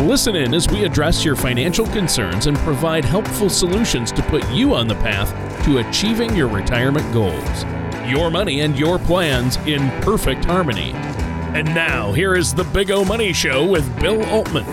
Listen 0.00 0.36
in 0.36 0.52
as 0.52 0.68
we 0.68 0.84
address 0.84 1.24
your 1.24 1.34
financial 1.34 1.86
concerns 1.86 2.48
and 2.48 2.56
provide 2.58 3.02
helpful 3.02 3.48
solutions 3.48 4.12
to 4.12 4.20
put 4.24 4.46
you 4.50 4.74
on 4.74 4.86
the 4.86 4.94
path 4.96 5.32
to 5.64 5.78
achieving 5.78 6.36
your 6.36 6.48
retirement 6.48 7.10
goals. 7.14 7.64
Your 8.06 8.30
money 8.30 8.60
and 8.60 8.78
your 8.78 8.98
plans 8.98 9.56
in 9.66 9.88
perfect 10.02 10.44
harmony. 10.44 10.92
And 11.56 11.66
now, 11.74 12.12
here 12.12 12.34
is 12.34 12.52
the 12.52 12.64
Big 12.64 12.90
O 12.90 13.06
Money 13.06 13.32
Show 13.32 13.64
with 13.66 13.98
Bill 13.98 14.22
Altman. 14.26 14.66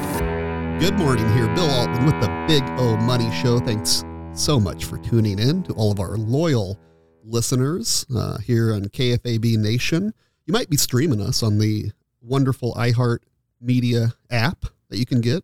Good 0.80 0.96
morning, 0.96 1.26
here, 1.35 1.48
Bill 1.55 1.70
Altman 1.70 2.05
with 2.05 2.20
the 2.20 2.46
Big 2.46 2.63
O 2.77 2.98
Money 2.98 3.32
Show. 3.32 3.60
Thanks 3.60 4.04
so 4.34 4.60
much 4.60 4.84
for 4.84 4.98
tuning 4.98 5.40
in 5.40 5.63
to 5.63 5.74
all 5.74 5.90
of 5.90 6.02
our 6.02 6.18
loyal 6.18 6.77
listeners 7.24 8.05
uh, 8.13 8.40
here 8.40 8.74
on 8.74 8.84
KFAB 8.90 9.58
Nation. 9.58 10.13
You 10.46 10.52
might 10.52 10.70
be 10.70 10.76
streaming 10.76 11.21
us 11.21 11.41
on 11.41 11.60
the 11.60 11.91
wonderful 12.21 12.74
iHeart 12.74 13.20
Media 13.62 14.16
app 14.30 14.66
that 14.94 15.00
you 15.00 15.06
can 15.08 15.22
get 15.22 15.44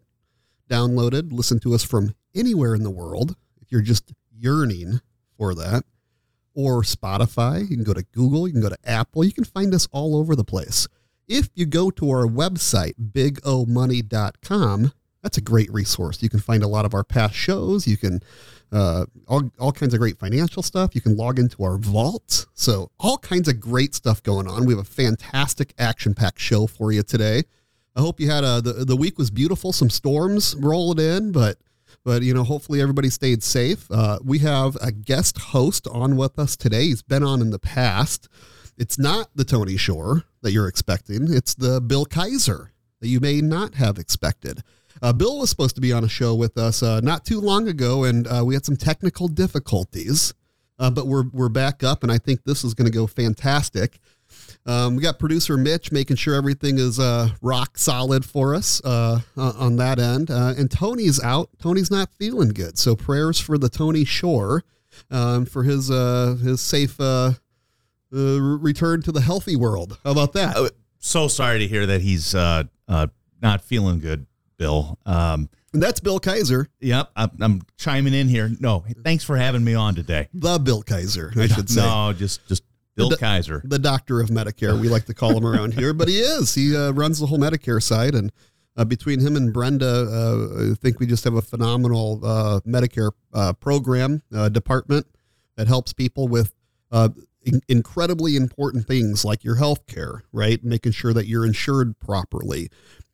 downloaded, 0.69 1.33
listen 1.33 1.59
to 1.59 1.73
us 1.73 1.83
from 1.83 2.13
anywhere 2.35 2.75
in 2.75 2.83
the 2.83 2.91
world 2.91 3.35
if 3.61 3.71
you're 3.71 3.81
just 3.81 4.13
yearning 4.31 5.01
for 5.35 5.55
that. 5.55 5.83
Or 6.53 6.83
Spotify, 6.83 7.61
you 7.61 7.75
can 7.75 7.83
go 7.83 7.93
to 7.93 8.03
Google, 8.11 8.47
you 8.47 8.53
can 8.53 8.61
go 8.61 8.69
to 8.69 8.77
Apple, 8.83 9.23
you 9.23 9.31
can 9.31 9.43
find 9.43 9.73
us 9.73 9.87
all 9.91 10.15
over 10.15 10.35
the 10.35 10.43
place. 10.43 10.87
If 11.27 11.49
you 11.55 11.65
go 11.65 11.89
to 11.91 12.09
our 12.11 12.27
website, 12.27 12.93
bigomoney.com, 13.11 14.91
that's 15.23 15.37
a 15.37 15.41
great 15.41 15.71
resource. 15.73 16.21
You 16.21 16.29
can 16.29 16.39
find 16.39 16.61
a 16.61 16.67
lot 16.67 16.85
of 16.85 16.93
our 16.93 17.03
past 17.03 17.33
shows. 17.33 17.87
You 17.87 17.97
can 17.97 18.21
uh, 18.71 19.05
all, 19.27 19.49
all 19.59 19.71
kinds 19.71 19.93
of 19.93 19.99
great 19.99 20.17
financial 20.17 20.61
stuff. 20.61 20.93
You 20.93 21.01
can 21.01 21.17
log 21.17 21.39
into 21.39 21.63
our 21.63 21.77
vault. 21.77 22.45
So 22.53 22.91
all 22.99 23.17
kinds 23.17 23.47
of 23.47 23.59
great 23.59 23.95
stuff 23.95 24.21
going 24.21 24.47
on. 24.47 24.65
We 24.65 24.73
have 24.73 24.81
a 24.81 24.89
fantastic 24.89 25.73
action 25.79 26.13
packed 26.13 26.39
show 26.39 26.67
for 26.67 26.91
you 26.91 27.03
today. 27.03 27.43
I 27.99 28.01
hope 28.01 28.21
you 28.21 28.31
had 28.31 28.45
a 28.45 28.61
the, 28.61 28.85
the 28.85 28.95
week 28.95 29.17
was 29.17 29.29
beautiful. 29.29 29.73
Some 29.73 29.89
storms 29.89 30.55
rolling 30.57 31.05
in, 31.05 31.33
but 31.33 31.57
but 32.05 32.21
you 32.21 32.33
know 32.33 32.45
hopefully 32.45 32.81
everybody 32.81 33.09
stayed 33.09 33.43
safe. 33.43 33.91
Uh, 33.91 34.19
we 34.23 34.39
have 34.39 34.77
a 34.81 34.89
guest 34.89 35.37
host 35.37 35.85
on 35.85 36.15
with 36.15 36.39
us 36.39 36.55
today. 36.55 36.85
He's 36.85 37.01
been 37.01 37.23
on 37.23 37.41
in 37.41 37.49
the 37.49 37.59
past. 37.59 38.29
It's 38.77 38.97
not 38.97 39.27
the 39.35 39.43
Tony 39.43 39.75
Shore 39.75 40.23
that 40.43 40.53
you're 40.53 40.69
expecting. 40.69 41.33
It's 41.33 41.53
the 41.53 41.81
Bill 41.81 42.05
Kaiser 42.05 42.71
that 43.01 43.09
you 43.09 43.19
may 43.19 43.41
not 43.41 43.75
have 43.75 43.97
expected. 43.97 44.63
Uh, 45.01 45.11
Bill 45.11 45.37
was 45.37 45.49
supposed 45.49 45.75
to 45.75 45.81
be 45.81 45.91
on 45.91 46.05
a 46.05 46.09
show 46.09 46.33
with 46.33 46.57
us 46.57 46.81
uh, 46.81 47.01
not 47.01 47.25
too 47.25 47.41
long 47.41 47.67
ago, 47.67 48.05
and 48.05 48.27
uh, 48.27 48.43
we 48.45 48.53
had 48.53 48.63
some 48.63 48.77
technical 48.77 49.27
difficulties. 49.27 50.33
Uh, 50.79 50.89
but 50.89 51.05
we're 51.05 51.25
we're 51.33 51.49
back 51.49 51.83
up, 51.83 52.03
and 52.03 52.13
I 52.13 52.17
think 52.17 52.45
this 52.45 52.63
is 52.63 52.73
going 52.73 52.89
to 52.89 52.97
go 52.97 53.07
fantastic. 53.07 53.99
Um, 54.65 54.95
we 54.95 55.01
got 55.01 55.17
producer 55.19 55.57
Mitch 55.57 55.91
making 55.91 56.17
sure 56.17 56.35
everything 56.35 56.77
is 56.77 56.99
uh, 56.99 57.29
rock 57.41 57.77
solid 57.77 58.23
for 58.23 58.53
us 58.53 58.83
uh, 58.83 59.19
on 59.35 59.77
that 59.77 59.99
end. 59.99 60.29
Uh, 60.29 60.53
and 60.57 60.69
Tony's 60.69 61.21
out. 61.23 61.49
Tony's 61.59 61.89
not 61.89 62.13
feeling 62.13 62.49
good. 62.49 62.77
So 62.77 62.95
prayers 62.95 63.39
for 63.39 63.57
the 63.57 63.69
Tony 63.69 64.05
Shore 64.05 64.63
um, 65.09 65.45
for 65.45 65.63
his 65.63 65.89
uh, 65.89 66.37
his 66.43 66.61
safe 66.61 66.99
uh, 66.99 67.33
uh, 68.13 68.41
return 68.41 69.01
to 69.03 69.11
the 69.11 69.21
healthy 69.21 69.55
world. 69.55 69.97
How 70.03 70.11
about 70.11 70.33
that? 70.33 70.71
So 70.99 71.27
sorry 71.27 71.59
to 71.59 71.67
hear 71.67 71.85
that 71.85 72.01
he's 72.01 72.33
not 72.33 73.61
feeling 73.63 73.99
good, 73.99 74.27
Bill. 74.57 74.99
Um, 75.05 75.49
and 75.71 75.83
that's 75.83 75.99
Bill 75.99 76.19
Kaiser. 76.19 76.67
Yep, 76.79 77.11
I'm, 77.15 77.29
I'm, 77.39 77.61
chiming 77.77 78.13
in 78.13 78.27
here. 78.27 78.51
No, 78.59 78.83
thanks 79.03 79.23
for 79.23 79.37
having 79.37 79.63
me 79.63 79.75
on 79.75 79.93
today. 79.93 80.27
The 80.33 80.57
Bill 80.57 80.81
Kaiser, 80.81 81.31
I 81.37 81.47
should 81.47 81.69
say. 81.69 81.81
No, 81.81 82.11
just 82.11 82.47
just 82.47 82.63
Bill 82.99 83.09
the, 83.09 83.17
Kaiser, 83.17 83.61
the 83.65 83.79
doctor 83.79 84.21
of 84.21 84.29
Medicare, 84.29 84.79
we 84.79 84.89
like 84.89 85.05
to 85.05 85.13
call 85.13 85.35
him 85.35 85.45
around 85.45 85.73
here, 85.73 85.93
but 85.93 86.07
he 86.07 86.19
is. 86.19 86.53
He 86.53 86.75
uh, 86.75 86.91
runs 86.91 87.19
the 87.19 87.25
whole 87.25 87.39
Medicare 87.39 87.81
side, 87.81 88.13
and 88.13 88.31
uh, 88.77 88.85
between 88.85 89.19
him 89.19 89.35
and 89.35 89.51
Brenda, 89.51 90.07
uh, 90.09 90.71
I 90.71 90.75
think 90.75 90.99
we 90.99 91.05
just 91.05 91.23
have 91.25 91.33
a 91.33 91.41
phenomenal 91.41 92.21
uh, 92.23 92.59
Medicare 92.65 93.11
uh, 93.33 93.53
program 93.53 94.21
uh, 94.33 94.49
department 94.49 95.05
that 95.57 95.67
helps 95.67 95.91
people 95.91 96.27
with 96.27 96.53
in- 97.43 97.61
incredibly 97.67 98.35
important 98.35 98.87
things 98.87 99.25
like 99.25 99.43
your 99.43 99.55
health 99.55 99.85
care, 99.87 100.23
right? 100.31 100.63
Making 100.63 100.93
sure 100.93 101.13
that 101.13 101.27
you're 101.27 101.45
insured 101.45 101.99
properly. 101.99 102.69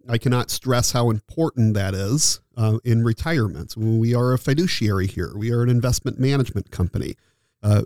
I 0.08 0.20
cannot 0.20 0.52
stress 0.52 0.92
how 0.92 1.10
important 1.10 1.74
that 1.74 1.96
is 1.96 2.40
in 2.84 3.04
retirement. 3.04 3.76
We 3.76 4.14
are 4.14 4.34
a 4.34 4.38
fiduciary 4.38 5.08
here. 5.08 5.34
We 5.36 5.52
are 5.52 5.64
an 5.64 5.70
investment 5.70 6.20
management 6.20 6.70
company. 6.70 7.16
Uh, 7.64 7.84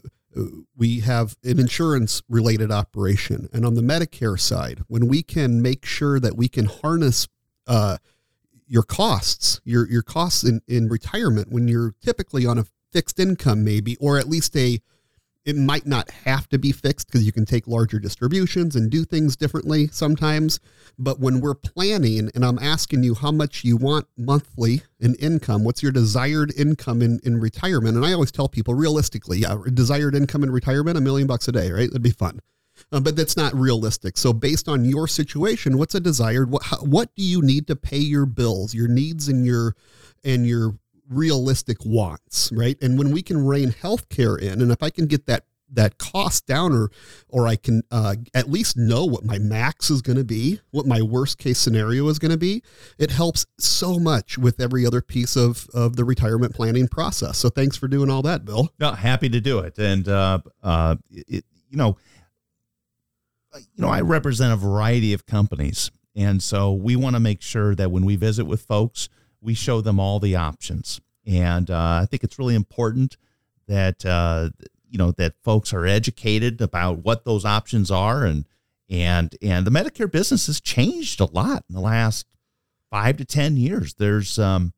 we 0.78 1.00
have 1.00 1.36
an 1.44 1.60
insurance 1.60 2.22
related 2.30 2.72
operation. 2.72 3.50
And 3.52 3.66
on 3.66 3.74
the 3.74 3.82
Medicare 3.82 4.40
side, 4.40 4.84
when 4.88 5.08
we 5.08 5.24
can 5.24 5.62
make 5.62 5.86
sure 5.86 6.20
that 6.20 6.38
we 6.38 6.48
can 6.48 6.66
harness 6.66 7.28
uh, 7.68 7.98
your 8.68 8.84
costs, 8.84 9.60
your, 9.64 9.90
your 9.90 10.04
costs 10.04 10.44
in, 10.44 10.62
in 10.68 10.88
retirement, 10.88 11.52
when 11.52 11.68
you're 11.68 11.96
typically 12.02 12.46
on 12.46 12.58
a 12.58 12.66
fixed 12.92 13.20
income, 13.20 13.64
maybe, 13.64 13.96
or 13.98 14.18
at 14.18 14.30
least 14.30 14.56
a 14.56 14.80
it 15.46 15.56
might 15.56 15.86
not 15.86 16.12
have 16.12 16.48
to 16.50 16.60
be 16.60 16.72
fixed 16.72 17.08
because 17.08 17.26
you 17.26 17.32
can 17.32 17.46
take 17.46 17.68
larger 17.68 18.00
distributions 18.00 18.76
and 18.76 18.90
do 18.90 19.06
things 19.06 19.36
differently 19.36 19.88
sometimes. 19.88 20.60
But 20.98 21.20
when 21.20 21.40
we're 21.40 21.56
planning 21.56 22.30
and 22.36 22.46
I'm 22.46 22.60
asking 22.60 23.04
you 23.04 23.16
how 23.16 23.32
much 23.32 23.64
you 23.64 23.78
want 23.78 24.08
monthly 24.18 24.84
in 25.00 25.16
income, 25.16 25.64
what's 25.64 25.82
your 25.82 25.92
desired 25.92 26.54
income 26.58 27.02
in, 27.02 27.20
in 27.24 27.40
retirement? 27.40 27.96
And 27.96 28.06
I 28.06 28.14
always 28.14 28.32
tell 28.32 28.50
people 28.50 28.74
realistically, 28.74 29.40
yeah, 29.40 29.58
desired 29.74 30.14
income 30.14 30.44
in 30.44 30.52
retirement, 30.52 30.98
a 30.98 31.02
million 31.02 31.28
bucks 31.28 31.48
a 31.48 31.52
day, 31.52 31.72
right? 31.72 31.90
That'd 31.90 32.02
be 32.02 32.12
fun. 32.12 32.42
Uh, 32.92 33.00
but 33.00 33.16
that's 33.16 33.36
not 33.36 33.54
realistic. 33.54 34.18
So, 34.18 34.32
based 34.32 34.70
on 34.70 34.86
your 34.86 35.08
situation, 35.08 35.78
what's 35.78 35.96
a 35.96 36.00
desired? 36.00 36.50
What 36.50 36.64
how, 36.64 36.78
what 36.78 37.14
do 37.16 37.24
you 37.24 37.42
need 37.42 37.68
to 37.68 37.76
pay 37.76 37.98
your 37.98 38.26
bills, 38.26 38.74
your 38.74 38.88
needs, 38.88 39.28
and 39.28 39.46
your 39.46 39.76
and 40.24 40.48
your 40.48 40.76
realistic 41.10 41.78
wants, 41.86 42.52
right? 42.54 42.78
And 42.82 42.98
when 42.98 43.12
we 43.12 43.22
can 43.22 43.46
rein 43.46 43.70
healthcare 43.72 44.40
in, 44.40 44.62
and 44.62 44.72
if 44.72 44.84
I 44.84 44.90
can 44.90 45.08
get 45.08 45.26
that 45.26 45.46
that 45.72 45.98
cost 45.98 46.48
down 46.48 46.74
or 46.74 46.90
or 47.28 47.48
I 47.48 47.56
can 47.56 47.84
uh, 47.92 48.16
at 48.34 48.50
least 48.50 48.78
know 48.78 49.06
what 49.06 49.24
my 49.24 49.38
max 49.38 49.90
is 49.90 50.02
going 50.02 50.18
to 50.18 50.24
be, 50.24 50.60
what 50.72 50.86
my 50.86 51.02
worst 51.02 51.38
case 51.38 51.60
scenario 51.60 52.08
is 52.08 52.20
going 52.20 52.32
to 52.32 52.38
be, 52.38 52.64
it 52.98 53.12
helps 53.12 53.46
so 53.60 54.00
much 54.00 54.38
with 54.38 54.60
every 54.60 54.86
other 54.86 55.02
piece 55.02 55.36
of 55.36 55.68
of 55.74 55.96
the 55.96 56.06
retirement 56.06 56.56
planning 56.56 56.88
process. 56.88 57.38
So 57.38 57.50
thanks 57.50 57.78
for 57.78 57.88
doing 57.88 58.10
all 58.10 58.22
that, 58.24 58.46
Bill. 58.46 58.70
No, 58.80 58.92
happy 58.94 59.30
to 59.30 59.40
do 59.40 59.60
it. 59.60 59.78
And 59.78 60.08
uh, 60.08 60.40
uh, 60.64 60.96
it, 61.12 61.46
you 61.70 61.78
know, 61.78 61.98
you 63.56 63.82
know, 63.82 63.90
I 63.90 64.02
represent 64.02 64.54
a 64.54 64.56
variety 64.56 65.14
of 65.14 65.26
companies, 65.26 65.92
and 66.16 66.42
so 66.42 66.74
we 66.74 66.96
want 66.96 67.16
to 67.16 67.20
make 67.20 67.42
sure 67.42 67.76
that 67.76 67.92
when 67.92 68.06
we 68.06 68.16
visit 68.16 68.46
with 68.46 68.62
folks, 68.62 69.10
we 69.42 69.54
show 69.54 69.82
them 69.82 70.00
all 70.00 70.20
the 70.20 70.36
options. 70.36 71.02
And 71.26 71.70
uh, 71.70 72.00
I 72.02 72.08
think 72.10 72.24
it's 72.24 72.40
really 72.40 72.56
important 72.56 73.18
that 73.68 74.06
uh, 74.06 74.50
you 74.90 74.98
know 74.98 75.12
that 75.12 75.36
folks 75.44 75.74
are 75.74 75.86
educated 75.86 76.62
about 76.62 77.00
what 77.00 77.26
those 77.26 77.46
options 77.46 77.92
are, 77.92 78.26
and 78.26 78.46
and 78.90 79.36
and 79.42 79.66
the 79.66 79.72
Medicare 79.72 80.12
business 80.12 80.48
has 80.48 80.60
changed 80.60 81.20
a 81.20 81.26
lot 81.26 81.64
in 81.70 81.76
the 81.76 81.82
last 81.82 82.26
five 82.90 83.18
to 83.18 83.26
ten 83.26 83.58
years. 83.58 83.94
There's 83.94 84.40
um, 84.40 84.74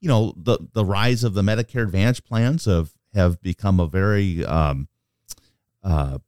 you 0.00 0.08
know 0.08 0.34
the 0.36 0.58
the 0.72 0.84
rise 0.84 1.22
of 1.22 1.34
the 1.34 1.42
Medicare 1.42 1.84
Advantage 1.84 2.24
plans 2.24 2.64
have 2.64 2.92
have 3.14 3.40
become 3.40 3.78
a 3.78 3.86
very 3.86 4.44
um, 4.44 4.88
uh, 5.84 6.18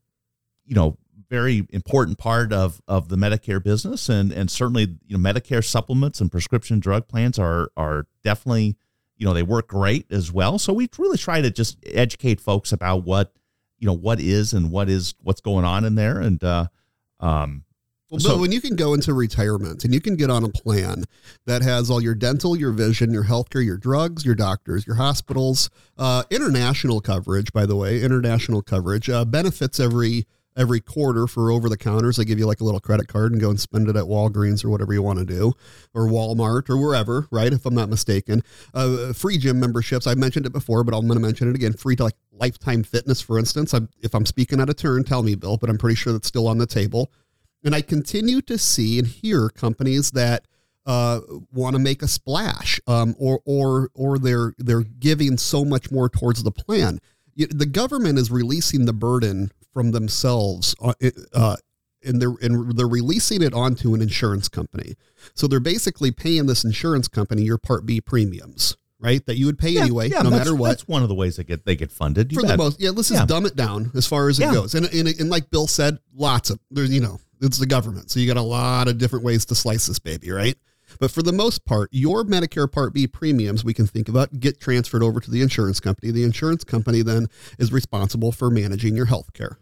you 0.65 0.75
know 0.77 0.97
very 1.35 1.67
important 1.71 2.17
part 2.17 2.53
of 2.53 2.81
of 2.87 3.09
the 3.09 3.17
Medicare 3.17 3.63
business, 3.63 4.09
and 4.09 4.31
and 4.31 4.51
certainly 4.51 4.97
you 5.07 5.19
know 5.19 5.33
Medicare 5.33 5.65
supplements 5.65 6.21
and 6.21 6.31
prescription 6.31 6.79
drug 6.79 7.09
plans 7.09 7.39
are 7.39 7.71
are 7.77 8.07
definitely 8.23 8.77
you 9.17 9.27
know 9.27 9.35
they 9.35 9.43
work 9.43 9.67
great 9.67 10.07
as 10.13 10.31
well. 10.31 10.59
So 10.59 10.73
we 10.73 10.89
really 10.97 11.19
try 11.19 11.41
to 11.41 11.51
just 11.51 11.79
educate 11.87 12.41
folks 12.41 12.73
about 12.73 13.05
what 13.05 13.33
you 13.79 13.87
know 13.87 13.97
what 13.97 14.21
is 14.21 14.53
and 14.53 14.71
what 14.71 14.89
is 14.89 15.15
what's 15.23 15.41
going 15.41 15.65
on 15.65 15.85
in 15.85 15.97
there, 15.97 16.21
and 16.21 16.43
uh, 16.45 16.67
um, 17.19 17.65
well, 18.11 18.21
so, 18.21 18.39
when 18.39 18.53
you 18.53 18.61
can 18.61 18.77
go 18.77 18.95
into 18.95 19.13
retirement 19.13 19.85
and 19.85 19.93
you 19.93 20.01
can 20.01 20.15
get 20.15 20.31
on 20.31 20.45
a 20.45 20.49
plan 20.49 21.05
that 21.47 21.63
has 21.63 21.91
all 21.91 22.01
your 22.01 22.15
dental, 22.15 22.55
your 22.55 22.71
vision, 22.71 23.13
your 23.13 23.25
healthcare, 23.25 23.65
your 23.65 23.77
drugs, 23.77 24.25
your 24.25 24.37
doctors, 24.37 24.87
your 24.87 24.97
hospitals, 24.97 25.69
uh, 25.99 26.23
international 26.31 27.01
coverage, 27.01 27.53
by 27.53 27.67
the 27.67 27.75
way, 27.75 28.03
international 28.03 28.63
coverage 28.63 29.11
uh, 29.11 29.25
benefits 29.25 29.81
every 29.81 30.27
every 30.57 30.81
quarter 30.81 31.27
for 31.27 31.51
over 31.51 31.69
the 31.69 31.77
counters. 31.77 32.17
They 32.17 32.25
give 32.25 32.39
you 32.39 32.47
like 32.47 32.61
a 32.61 32.65
little 32.65 32.81
credit 32.81 33.09
card 33.09 33.33
and 33.33 33.41
go 33.41 33.51
and 33.51 33.61
spend 33.61 33.89
it 33.89 33.97
at 33.97 34.05
Walgreens 34.05 34.65
or 34.65 34.71
whatever 34.71 34.93
you 34.93 35.03
want 35.03 35.19
to 35.19 35.25
do, 35.25 35.53
or 35.93 36.07
Walmart 36.07 36.71
or 36.71 36.77
wherever, 36.77 37.27
right? 37.31 37.53
If 37.53 37.67
I'm 37.67 37.75
not 37.75 37.89
mistaken. 37.89 38.43
Uh, 38.73 39.13
free 39.13 39.39
gym 39.39 39.61
memberships. 39.61 40.07
I've 40.07 40.19
mentioned 40.19 40.47
it 40.47 40.53
before, 40.53 40.85
but 40.85 40.95
I'm 40.95 41.07
going 41.07 41.19
to 41.19 41.27
mention 41.27 41.49
it 41.49 41.55
again. 41.55 41.73
Free 41.73 41.97
to 41.97 42.05
like 42.05 42.17
Lifetime 42.33 42.83
Fitness, 42.83 43.21
for 43.21 43.39
instance. 43.39 43.75
I'm, 43.75 43.89
if 44.01 44.15
I'm 44.15 44.27
speaking 44.27 44.61
out 44.61 44.69
of 44.69 44.77
turn, 44.77 45.05
tell 45.05 45.23
me, 45.23 45.35
Bill, 45.35 45.57
but 45.57 45.71
I'm 45.71 45.79
pretty 45.79 45.97
sure 45.97 46.13
that's 46.13 46.29
still 46.29 46.49
on 46.49 46.59
the 46.59 46.67
table. 46.67 47.11
And 47.65 47.75
I 47.75 47.81
continue 47.81 48.43
to 48.43 48.59
see 48.59 48.99
and 48.99 49.09
hear 49.09 49.49
companies 49.49 50.11
that 50.13 50.47
uh, 50.87 51.21
want 51.53 51.75
to 51.75 51.79
make 51.81 52.03
a 52.03 52.09
splash, 52.09 52.79
um, 52.87 53.15
or 53.19 53.41
or 53.47 53.91
or 53.95 54.19
they're 54.19 54.53
they're 54.59 54.83
giving 54.83 55.39
so 55.39 55.65
much 55.65 55.91
more 55.91 56.11
towards 56.11 56.43
the 56.43 56.51
plan. 56.51 57.01
The 57.37 57.67
government 57.67 58.19
is 58.19 58.31
releasing 58.31 58.85
the 58.85 58.93
burden 58.93 59.51
from 59.75 59.91
themselves, 59.91 60.75
uh, 60.81 60.95
uh, 61.35 61.57
and 62.03 62.23
they're 62.23 62.35
and 62.41 62.77
they're 62.79 62.89
releasing 62.89 63.43
it 63.43 63.53
onto 63.53 63.93
an 63.95 64.01
insurance 64.01 64.49
company. 64.49 64.95
So 65.35 65.47
they're 65.47 65.61
basically 65.61 66.11
paying 66.13 66.47
this 66.47 66.65
insurance 66.65 67.09
company 67.09 67.43
your 67.43 67.59
Part 67.59 67.85
B 67.85 68.01
premiums, 68.01 68.77
right? 69.01 69.25
That 69.27 69.37
you 69.37 69.47
would 69.47 69.59
pay 69.59 69.71
Yeah, 69.71 69.83
anyway, 69.83 70.09
yeah, 70.11 70.23
no 70.23 70.31
matter 70.31 70.55
what. 70.55 70.69
That's 70.69 70.89
one 70.89 71.03
of 71.03 71.09
the 71.09 71.15
ways 71.15 71.37
they 71.37 71.45
get 71.45 71.67
they 71.67 71.77
get 71.77 71.91
funded. 71.91 72.33
You 72.33 72.41
for 72.41 72.47
the 72.47 72.57
most, 72.57 72.81
yeah. 72.81 72.91
Let's 72.91 73.09
just 73.09 73.21
Yeah. 73.21 73.27
dumb 73.27 73.45
it 73.47 73.57
down 73.57 73.91
as 73.95 74.07
far 74.07 74.29
as 74.29 74.39
it 74.39 74.53
goes. 74.53 74.75
And, 74.75 74.87
and 74.87 75.09
and 75.09 75.29
like 75.29 75.51
Bill 75.51 75.67
said, 75.67 75.99
lots 76.15 76.51
of 76.51 76.59
there's 76.71 76.91
you 76.91 77.01
know 77.01 77.21
it's 77.41 77.59
the 77.59 77.67
government, 77.67 78.11
so 78.11 78.21
you 78.21 78.27
got 78.27 78.37
a 78.39 78.43
lot 78.43 78.87
of 78.89 78.97
different 78.99 79.25
ways 79.25 79.45
to 79.47 79.55
slice 79.55 79.87
this 79.87 79.99
baby, 79.99 80.31
right? 80.31 80.57
But 81.01 81.11
for 81.11 81.23
the 81.23 81.33
most 81.33 81.65
part, 81.65 81.89
your 81.93 82.25
Medicare 82.25 82.71
Part 82.71 82.93
B 82.95 83.07
premiums 83.09 83.65
we 83.65 83.75
can 83.75 83.87
think 83.87 84.09
about 84.09 84.39
get 84.39 84.61
transferred 84.61 85.03
over 85.03 85.19
to 85.21 85.31
the 85.31 85.43
insurance 85.43 85.81
company. 85.81 86.13
The 86.13 86.23
insurance 86.23 86.63
company 86.63 87.03
then 87.03 87.27
is 87.59 87.73
responsible 87.73 88.31
for 88.31 88.49
managing 88.51 88.95
your 88.95 89.07
health 89.07 89.33
care. 89.33 89.59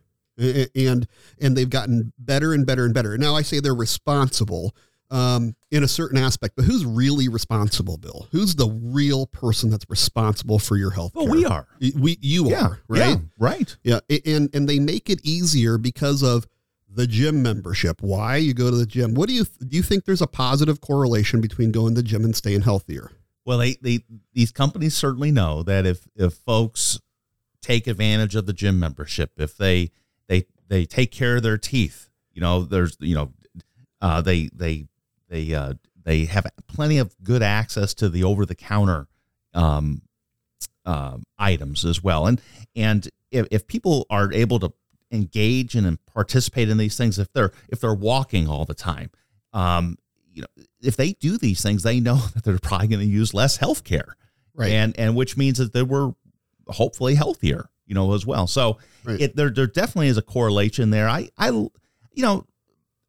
And 0.75 1.07
and 1.41 1.57
they've 1.57 1.71
gotten 1.71 2.13
better 2.19 2.53
and 2.53 2.67
better 2.67 2.85
and 2.85 2.93
better. 2.95 3.17
Now 3.19 3.35
I 3.37 3.43
say 3.43 3.61
they're 3.61 3.75
responsible 3.75 4.75
um, 5.11 5.55
in 5.71 5.85
a 5.85 5.89
certain 5.89 6.17
aspect, 6.17 6.57
but 6.57 6.65
who's 6.65 6.87
really 6.87 7.29
responsible, 7.29 7.99
Bill? 7.99 8.29
Who's 8.33 8.55
the 8.55 8.69
real 8.69 9.27
person 9.27 9.69
that's 9.69 9.85
responsible 9.91 10.59
for 10.59 10.77
your 10.79 10.91
health 10.91 11.15
Well, 11.15 11.29
we 11.29 11.45
are. 11.45 11.67
We 11.99 12.17
you 12.23 12.49
Yeah, 12.51 12.65
are 12.67 12.79
right. 12.89 12.99
yeah, 12.99 13.17
right. 13.39 13.77
Yeah, 13.85 14.01
and 14.27 14.49
and 14.55 14.69
they 14.69 14.79
make 14.79 15.11
it 15.11 15.21
easier 15.23 15.77
because 15.79 16.23
of 16.23 16.47
the 16.95 17.07
gym 17.07 17.43
membership. 17.43 18.03
Why 18.03 18.37
you 18.37 18.55
go 18.55 18.71
to 18.71 18.77
the 18.77 18.87
gym? 18.87 19.15
What 19.15 19.29
do 19.29 19.35
you 19.35 19.45
do? 19.45 19.77
You 19.77 19.83
think 19.83 20.05
there's 20.07 20.23
a 20.23 20.27
positive 20.27 20.81
correlation 20.81 21.41
between 21.41 21.73
going 21.73 21.95
to 21.95 22.03
the 22.03 22.07
gym 22.09 22.25
and 22.25 22.35
staying 22.35 22.63
healthier? 22.63 23.11
Well, 23.45 23.59
they, 23.59 23.75
they 23.83 24.01
these 24.33 24.51
companies 24.53 24.95
certainly 24.95 25.31
know 25.31 25.63
that 25.63 25.85
if 25.85 26.07
if 26.17 26.35
folks 26.35 27.01
take 27.61 27.87
advantage 27.87 28.35
of 28.35 28.47
the 28.47 28.53
gym 28.53 28.79
membership, 28.81 29.33
if 29.37 29.57
they 29.57 29.91
they 30.29 30.47
they 30.69 30.85
take 30.85 31.11
care 31.11 31.37
of 31.37 31.43
their 31.43 31.59
teeth, 31.59 32.09
you 32.33 32.41
know, 32.41 32.63
there's 32.63 32.97
you 33.01 33.15
know, 33.15 33.33
uh, 34.01 34.21
they 34.21 34.49
they 34.53 34.87
they 35.29 35.55
uh, 35.55 35.75
they 36.05 36.25
have 36.27 36.47
plenty 36.67 36.99
of 36.99 37.15
good 37.23 37.43
access 37.43 37.95
to 37.95 38.09
the 38.09 38.25
over 38.25 38.47
the 38.47 38.55
counter 38.55 39.07
um, 39.55 40.03
uh, 40.85 41.19
items 41.39 41.85
as 41.85 42.03
well, 42.03 42.27
and 42.27 42.41
and 42.75 43.09
if, 43.31 43.47
if 43.51 43.67
people 43.67 44.07
are 44.11 44.33
able 44.33 44.59
to 44.61 44.73
engage 45.11 45.75
and 45.75 46.05
participate 46.07 46.69
in 46.69 46.79
these 46.79 46.97
things, 46.97 47.19
if 47.19 47.33
they're 47.33 47.53
if 47.69 47.81
they're 47.81 47.95
walking 47.95 48.49
all 48.49 48.65
the 48.65 48.75
time, 48.75 49.11
um, 49.53 49.97
you 50.33 50.43
know, 50.43 50.65
if 50.83 50.97
they 50.97 51.13
do 51.13 51.37
these 51.39 51.63
things, 51.63 51.83
they 51.83 52.01
know 52.01 52.17
that 52.35 52.45
they're 52.45 52.59
probably 52.59 52.89
going 52.89 53.01
to 53.01 53.07
use 53.07 53.35
less 53.35 53.57
health 53.57 53.85
care. 53.85 54.17
Right. 54.55 54.73
And 54.73 54.99
and 54.99 55.17
which 55.17 55.37
means 55.37 55.59
that 55.59 55.73
they 55.73 55.83
were 55.83 56.13
hopefully 56.69 57.15
healthier, 57.15 57.71
you 57.93 57.95
know, 57.95 58.15
as 58.15 58.25
well. 58.25 58.47
So 58.47 58.79
Right. 59.05 59.21
it 59.21 59.37
there 59.37 59.51
there 59.51 59.67
definitely 59.67 60.09
is 60.09 60.17
a 60.17 60.23
correlation 60.23 60.89
there. 60.89 61.11
I 61.11 61.29
I 61.37 61.49
you 61.51 61.71
know, 62.17 62.47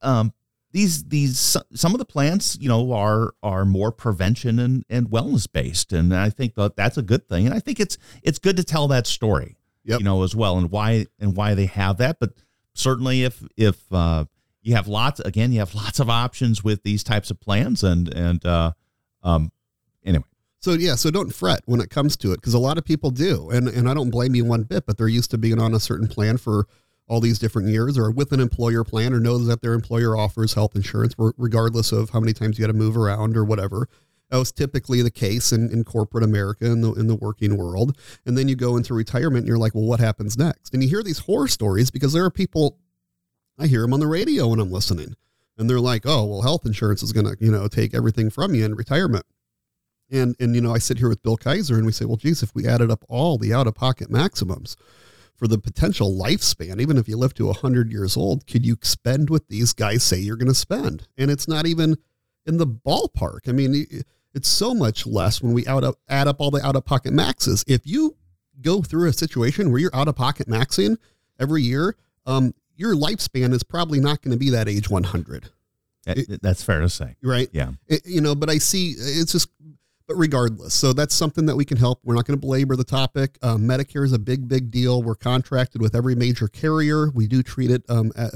um 0.02 0.34
these 0.74 1.06
these 1.06 1.56
some 1.74 1.94
of 1.94 2.00
the 2.00 2.06
plans, 2.06 2.58
you 2.60 2.68
know, 2.68 2.92
are 2.92 3.34
are 3.42 3.64
more 3.64 3.94
prevention 3.94 4.60
and 4.60 4.84
and 4.90 5.10
wellness 5.10 5.48
based 5.50 5.94
and 5.94 6.14
I 6.14 6.30
think 6.30 6.56
that 6.56 6.76
that's 6.76 6.98
a 6.98 7.02
good 7.02 7.30
thing. 7.30 7.46
And 7.46 7.56
I 7.56 7.60
think 7.60 7.80
it's 7.80 7.98
it's 8.24 8.40
good 8.40 8.58
to 8.58 8.64
tell 8.66 8.90
that 8.90 9.08
story. 9.08 9.56
Yep. 9.86 10.00
You 10.00 10.04
know, 10.04 10.24
as 10.24 10.36
well 10.36 10.58
and 10.58 10.70
why 10.70 11.06
and 11.18 11.34
why 11.38 11.54
they 11.54 11.68
have 11.68 11.96
that, 12.00 12.18
but 12.20 12.34
certainly 12.74 13.24
if 13.24 13.42
if 13.56 13.78
uh 13.94 14.26
you 14.64 14.76
have 14.76 14.90
lots 14.90 15.22
again 15.22 15.54
you 15.54 15.60
have 15.60 15.74
lots 15.76 16.02
of 16.02 16.10
options 16.10 16.62
with 16.62 16.84
these 16.84 17.04
types 17.06 17.32
of 17.32 17.40
plans 17.40 17.84
and 17.84 18.10
and 18.14 18.46
uh 18.46 18.74
um 19.22 19.50
So 20.64 20.72
yeah, 20.72 20.96
so 20.96 21.12
don't 21.12 21.36
fret 21.36 21.60
when 21.66 21.82
it 21.82 21.90
comes 21.90 22.16
to 22.16 22.32
it 22.32 22.36
because 22.38 22.54
a 22.54 22.60
lot 22.60 22.78
of 22.78 22.86
people 22.86 23.12
do, 23.12 23.50
and 23.50 23.68
and 23.68 23.90
I 23.90 23.94
don't 23.94 24.10
blame 24.10 24.34
you 24.34 24.46
one 24.46 24.64
bit. 24.64 24.86
But 24.86 24.98
they're 24.98 25.10
used 25.10 25.30
to 25.32 25.38
being 25.38 25.60
on 25.60 25.74
a 25.74 25.80
certain 25.80 26.08
plan 26.08 26.38
for 26.38 26.68
all 27.06 27.20
these 27.20 27.38
different 27.38 27.68
years, 27.68 27.98
or 27.98 28.10
with 28.10 28.32
an 28.32 28.40
employer 28.40 28.86
plan, 28.86 29.14
or 29.14 29.20
knows 29.20 29.46
that 29.48 29.62
their 29.62 29.74
employer 29.74 30.16
offers 30.16 30.54
health 30.54 30.74
insurance, 30.74 31.16
regardless 31.38 31.92
of 31.92 32.12
how 32.12 32.22
many 32.22 32.32
times 32.32 32.58
you 32.58 32.64
got 32.64 32.72
to 32.72 32.78
move 32.78 32.96
around 32.96 33.36
or 33.36 33.44
whatever. 33.44 33.90
That 34.30 34.38
was 34.38 34.54
typically 34.54 35.02
the 35.02 35.12
case 35.12 35.52
in, 35.52 35.70
in 35.70 35.84
corporate 35.84 36.24
America 36.24 36.66
in 36.66 36.80
the 36.80 36.94
in 36.94 37.08
the 37.08 37.18
working 37.18 37.58
world. 37.58 37.98
And 38.26 38.38
then 38.38 38.48
you 38.48 38.56
go 38.56 38.78
into 38.78 38.94
retirement, 38.94 39.40
and 39.40 39.48
you're 39.50 39.58
like, 39.58 39.76
well, 39.76 39.84
what 39.84 40.00
happens 40.00 40.38
next? 40.38 40.74
And 40.74 40.82
you 40.82 40.88
hear 40.88 41.04
these 41.04 41.20
horror 41.20 41.50
stories 41.50 41.92
because 41.92 42.14
there 42.14 42.24
are 42.24 42.32
people. 42.32 42.78
I 43.60 43.68
hear 43.68 43.82
them 43.82 43.94
on 43.94 44.00
the 44.00 44.08
radio 44.08 44.48
when 44.48 44.62
I'm 44.62 44.72
listening, 44.72 45.18
and 45.58 45.70
they're 45.70 45.82
like, 45.82 46.04
oh, 46.06 46.24
well, 46.24 46.42
health 46.42 46.66
insurance 46.66 47.04
is 47.04 47.12
going 47.12 47.26
to 47.26 47.36
you 47.42 47.52
know 47.52 47.68
take 47.68 47.94
everything 47.94 48.30
from 48.30 48.56
you 48.56 48.64
in 48.64 48.76
retirement. 48.76 49.26
And 50.14 50.36
and 50.40 50.56
you 50.56 50.62
know, 50.62 50.74
I 50.74 50.78
sit 50.78 51.00
here 51.00 51.10
with 51.10 51.24
Bill 51.24 51.36
Kaiser 51.38 51.76
and 51.76 51.86
we 51.86 51.92
say, 51.92 52.06
well, 52.06 52.18
geez, 52.18 52.44
if 52.44 52.54
we 52.56 52.68
added 52.68 52.92
up 52.92 53.04
all 53.10 53.38
the 53.38 53.54
out 53.54 53.68
of 53.68 53.74
pocket 53.76 54.10
maximums 54.12 54.78
for 55.36 55.48
the 55.48 55.58
potential 55.58 56.12
lifespan, 56.12 56.80
even 56.80 56.98
if 56.98 57.10
you 57.10 57.18
live 57.18 57.34
to 57.34 57.52
hundred 57.52 57.92
years 57.92 58.16
old, 58.16 58.46
could 58.48 58.66
you 58.66 58.78
spend 58.84 59.30
what 59.30 59.48
these 59.50 59.74
guys 59.74 60.04
say 60.04 60.18
you're 60.20 60.38
going 60.38 60.48
to 60.48 60.54
spend? 60.54 61.08
And 61.18 61.32
it's 61.32 61.48
not 61.48 61.66
even 61.66 61.98
in 62.46 62.58
the 62.58 62.68
ballpark. 62.68 63.50
I 63.50 63.52
mean, 63.54 63.88
it's 64.36 64.48
so 64.48 64.74
much 64.76 65.08
less 65.08 65.42
when 65.42 65.54
we 65.54 65.66
out 65.66 65.84
add 66.08 66.28
up 66.28 66.40
all 66.40 66.52
the 66.52 66.64
out 66.66 66.76
of 66.76 66.86
pocket 66.86 67.12
maxes. 67.14 67.66
If 67.68 67.82
you 67.88 68.16
go 68.62 68.84
through 68.84 69.10
a 69.10 69.14
situation 69.14 69.72
where 69.72 69.80
you're 69.82 69.96
out 69.96 70.08
of 70.08 70.16
pocket 70.16 70.48
maxing 70.48 70.98
every 71.40 71.64
year, 71.64 71.96
um, 72.28 72.54
your 72.76 72.94
lifespan 72.96 73.52
is 73.54 73.64
probably 73.64 74.00
not 74.00 74.22
going 74.22 74.32
to 74.32 74.38
be 74.38 74.52
that 74.52 74.68
age 74.70 74.90
100, 74.90 75.50
that- 76.06 76.40
that's 76.42 76.62
fair 76.64 76.80
to 76.82 76.90
say 76.90 77.16
right? 77.24 77.50
yeah 77.52 77.72
It- 77.88 78.06
you 78.06 78.22
know, 78.22 78.36
but 78.36 78.50
I 78.50 78.58
see 78.60 78.92
it's 78.98 79.32
just, 79.32 79.48
but 80.08 80.16
regardless, 80.16 80.74
so 80.74 80.92
that's 80.92 81.16
something 81.16 81.46
that 81.46 81.56
we 81.56 81.64
can 81.66 81.78
help. 81.78 82.00
We're 82.04 82.16
not 82.16 82.26
going 82.26 82.38
to 82.38 82.42
belabor 82.42 82.76
the 82.76 82.84
topic. 82.84 83.38
Um, 83.42 83.62
Medicare 83.62 84.04
is 84.04 84.12
a 84.12 84.20
big, 84.20 84.48
big 84.48 84.70
deal. 84.70 85.02
We're 85.02 85.16
contracted 85.16 85.82
with 85.82 85.96
every 85.96 86.16
major 86.16 86.48
carrier. 86.48 87.10
We 87.12 87.28
do 87.28 87.42
treat 87.42 87.72
it 87.72 87.84
um, 87.90 88.12
uh, 88.18 88.30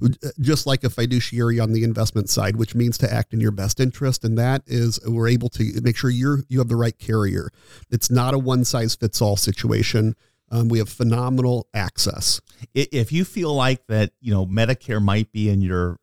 uh, 0.00 0.08
just 0.40 0.66
like 0.66 0.84
a 0.84 0.90
fiduciary 0.90 1.58
on 1.58 1.72
the 1.72 1.82
investment 1.82 2.28
side, 2.28 2.56
which 2.56 2.74
means 2.74 2.98
to 2.98 3.12
act 3.12 3.34
in 3.34 3.40
your 3.40 3.50
best 3.50 3.80
interest, 3.80 4.24
and 4.24 4.38
that 4.38 4.62
is 4.66 5.00
we're 5.04 5.28
able 5.28 5.48
to 5.50 5.80
make 5.82 5.96
sure 5.96 6.10
you're 6.10 6.44
you 6.48 6.58
have 6.58 6.68
the 6.68 6.76
right 6.76 6.98
carrier. 6.98 7.50
It's 7.90 8.10
not 8.10 8.34
a 8.34 8.38
one 8.38 8.64
size 8.64 8.94
fits 8.94 9.20
all 9.20 9.36
situation. 9.36 10.14
Um, 10.50 10.68
we 10.68 10.78
have 10.78 10.88
phenomenal 10.88 11.66
access. 11.74 12.40
If 12.74 13.10
you 13.10 13.24
feel 13.24 13.54
like 13.54 13.86
that 13.88 14.12
you 14.20 14.32
know 14.32 14.46
medicare 14.46 15.02
might 15.02 15.32
be 15.32 15.48
in 15.48 15.62
your 15.62 15.98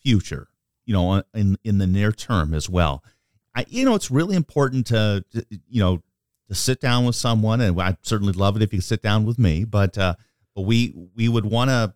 future 0.00 0.48
you 0.84 0.92
know 0.92 1.22
in 1.34 1.56
in 1.62 1.78
the 1.78 1.86
near 1.86 2.12
term 2.12 2.54
as 2.54 2.68
well 2.68 3.04
I, 3.54 3.64
you 3.68 3.84
know 3.84 3.94
it's 3.94 4.10
really 4.10 4.36
important 4.36 4.86
to 4.88 5.24
you 5.68 5.80
know 5.80 6.02
to 6.48 6.54
sit 6.54 6.80
down 6.80 7.04
with 7.04 7.16
someone 7.16 7.60
and 7.60 7.80
i'd 7.80 7.98
certainly 8.02 8.32
love 8.32 8.56
it 8.56 8.62
if 8.62 8.72
you 8.72 8.78
could 8.78 8.84
sit 8.84 9.02
down 9.02 9.24
with 9.24 9.38
me 9.38 9.64
but 9.64 9.96
uh 9.98 10.14
but 10.54 10.62
we 10.62 10.94
we 11.14 11.28
would 11.28 11.46
want 11.46 11.70
to 11.70 11.94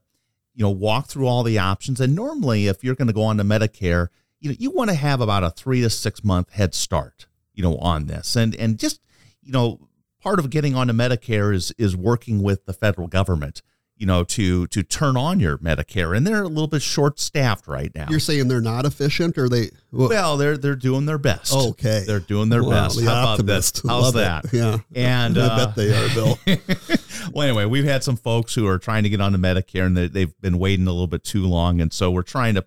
you 0.54 0.62
know 0.62 0.70
walk 0.70 1.06
through 1.06 1.26
all 1.26 1.42
the 1.42 1.58
options 1.58 2.00
and 2.00 2.14
normally 2.14 2.66
if 2.66 2.82
you're 2.82 2.94
going 2.94 3.08
to 3.08 3.14
go 3.14 3.22
on 3.22 3.36
to 3.36 3.44
medicare 3.44 4.08
you 4.40 4.50
know 4.50 4.56
you 4.58 4.70
want 4.70 4.90
to 4.90 4.96
have 4.96 5.20
about 5.20 5.44
a 5.44 5.50
three 5.50 5.80
to 5.80 5.90
six 5.90 6.24
month 6.24 6.50
head 6.52 6.74
start 6.74 7.26
you 7.54 7.62
know 7.62 7.76
on 7.78 8.06
this 8.06 8.36
and 8.36 8.54
and 8.56 8.78
just 8.78 9.00
you 9.42 9.52
know 9.52 9.88
part 10.20 10.38
of 10.38 10.50
getting 10.50 10.74
onto 10.74 10.92
medicare 10.92 11.54
is 11.54 11.72
is 11.78 11.96
working 11.96 12.42
with 12.42 12.64
the 12.66 12.72
federal 12.72 13.08
government 13.08 13.62
you 13.96 14.04
know 14.06 14.24
to 14.24 14.66
to 14.68 14.82
turn 14.82 15.16
on 15.16 15.40
your 15.40 15.56
medicare 15.58 16.14
and 16.16 16.26
they're 16.26 16.42
a 16.42 16.48
little 16.48 16.66
bit 16.66 16.82
short 16.82 17.18
staffed 17.18 17.66
right 17.66 17.94
now 17.94 18.06
You're 18.10 18.20
saying 18.20 18.48
they're 18.48 18.60
not 18.60 18.84
efficient, 18.84 19.38
or 19.38 19.48
they? 19.48 19.70
Well, 19.90 20.08
well 20.10 20.36
they're 20.36 20.56
they're 20.58 20.76
doing 20.76 21.06
their 21.06 21.18
best 21.18 21.52
Okay. 21.54 22.04
they're 22.06 22.20
doing 22.20 22.48
their 22.50 22.62
Wow, 22.62 22.70
best 22.84 22.98
the 22.98 23.04
how 23.06 23.12
about 23.22 23.28
optimist. 23.40 23.82
that 23.82 23.88
how's 23.88 24.14
Love 24.14 24.16
it. 24.16 24.50
that 24.50 24.52
Yeah. 24.52 24.78
and 24.94 25.38
I 25.38 25.46
uh, 25.46 25.66
bet 25.66 25.74
they 25.76 25.94
are, 25.94 26.08
Bill. 26.14 26.38
well, 27.32 27.46
anyway, 27.48 27.64
we've 27.64 27.84
had 27.84 28.04
some 28.04 28.16
folks 28.16 28.54
who 28.54 28.66
are 28.66 28.78
trying 28.78 29.02
to 29.04 29.08
get 29.08 29.20
onto 29.20 29.38
Medicare 29.38 29.86
and 29.86 29.96
they, 29.96 30.08
they've 30.08 30.38
been 30.40 30.58
waiting 30.58 30.86
a 30.86 30.90
little 30.92 31.06
bit 31.06 31.24
too 31.24 31.46
long, 31.46 31.80
and 31.80 31.92
so 31.92 32.10
we're 32.10 32.22
trying 32.22 32.54
to, 32.56 32.64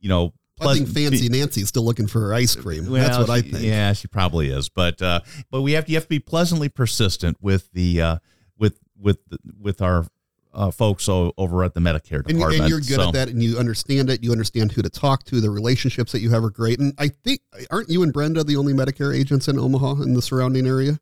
you 0.00 0.08
know, 0.08 0.32
I 0.60 0.74
think 0.74 0.88
Fancy 0.88 1.28
Nancy's 1.28 1.68
still 1.68 1.84
looking 1.84 2.08
for 2.08 2.20
her 2.20 2.34
ice 2.34 2.56
cream. 2.56 2.90
Well, 2.90 3.00
That's 3.00 3.16
what 3.18 3.30
I 3.30 3.42
think. 3.42 3.62
Yeah, 3.62 3.92
she 3.92 4.08
probably 4.08 4.48
is, 4.50 4.68
but 4.68 5.00
uh, 5.00 5.20
but 5.52 5.62
we 5.62 5.72
have 5.72 5.84
to 5.84 5.90
you 5.92 5.96
have 5.96 6.04
to 6.04 6.08
be 6.08 6.18
pleasantly 6.18 6.68
persistent 6.68 7.36
with 7.40 7.70
the 7.72 8.02
uh, 8.02 8.18
with 8.58 8.80
with 9.00 9.18
the, 9.28 9.38
with 9.60 9.80
our 9.80 10.04
uh, 10.58 10.70
folks 10.72 11.08
o- 11.08 11.32
over 11.38 11.62
at 11.62 11.72
the 11.72 11.80
Medicare 11.80 12.16
And, 12.26 12.26
department. 12.36 12.62
and 12.62 12.68
you're 12.68 12.80
good 12.80 12.96
So- 12.96 13.08
at 13.08 13.12
that, 13.14 13.28
and 13.28 13.40
you 13.42 13.56
understand 13.58 14.10
it. 14.10 14.24
You 14.24 14.32
understand 14.32 14.72
who 14.72 14.82
to 14.82 14.90
talk 14.90 15.22
to. 15.24 15.40
The 15.40 15.50
relationships 15.50 16.10
that 16.12 16.20
you 16.20 16.30
have 16.30 16.42
are 16.44 16.50
great. 16.50 16.80
And 16.80 16.92
I 16.98 17.08
think, 17.08 17.40
aren't 17.70 17.88
you 17.88 18.02
and 18.02 18.12
Brenda 18.12 18.42
the 18.42 18.56
only 18.56 18.72
Medicare 18.74 19.14
agents 19.16 19.46
in 19.48 19.56
Omaha 19.58 20.02
and 20.02 20.16
the 20.16 20.20
surrounding 20.22 20.66
area? 20.66 20.98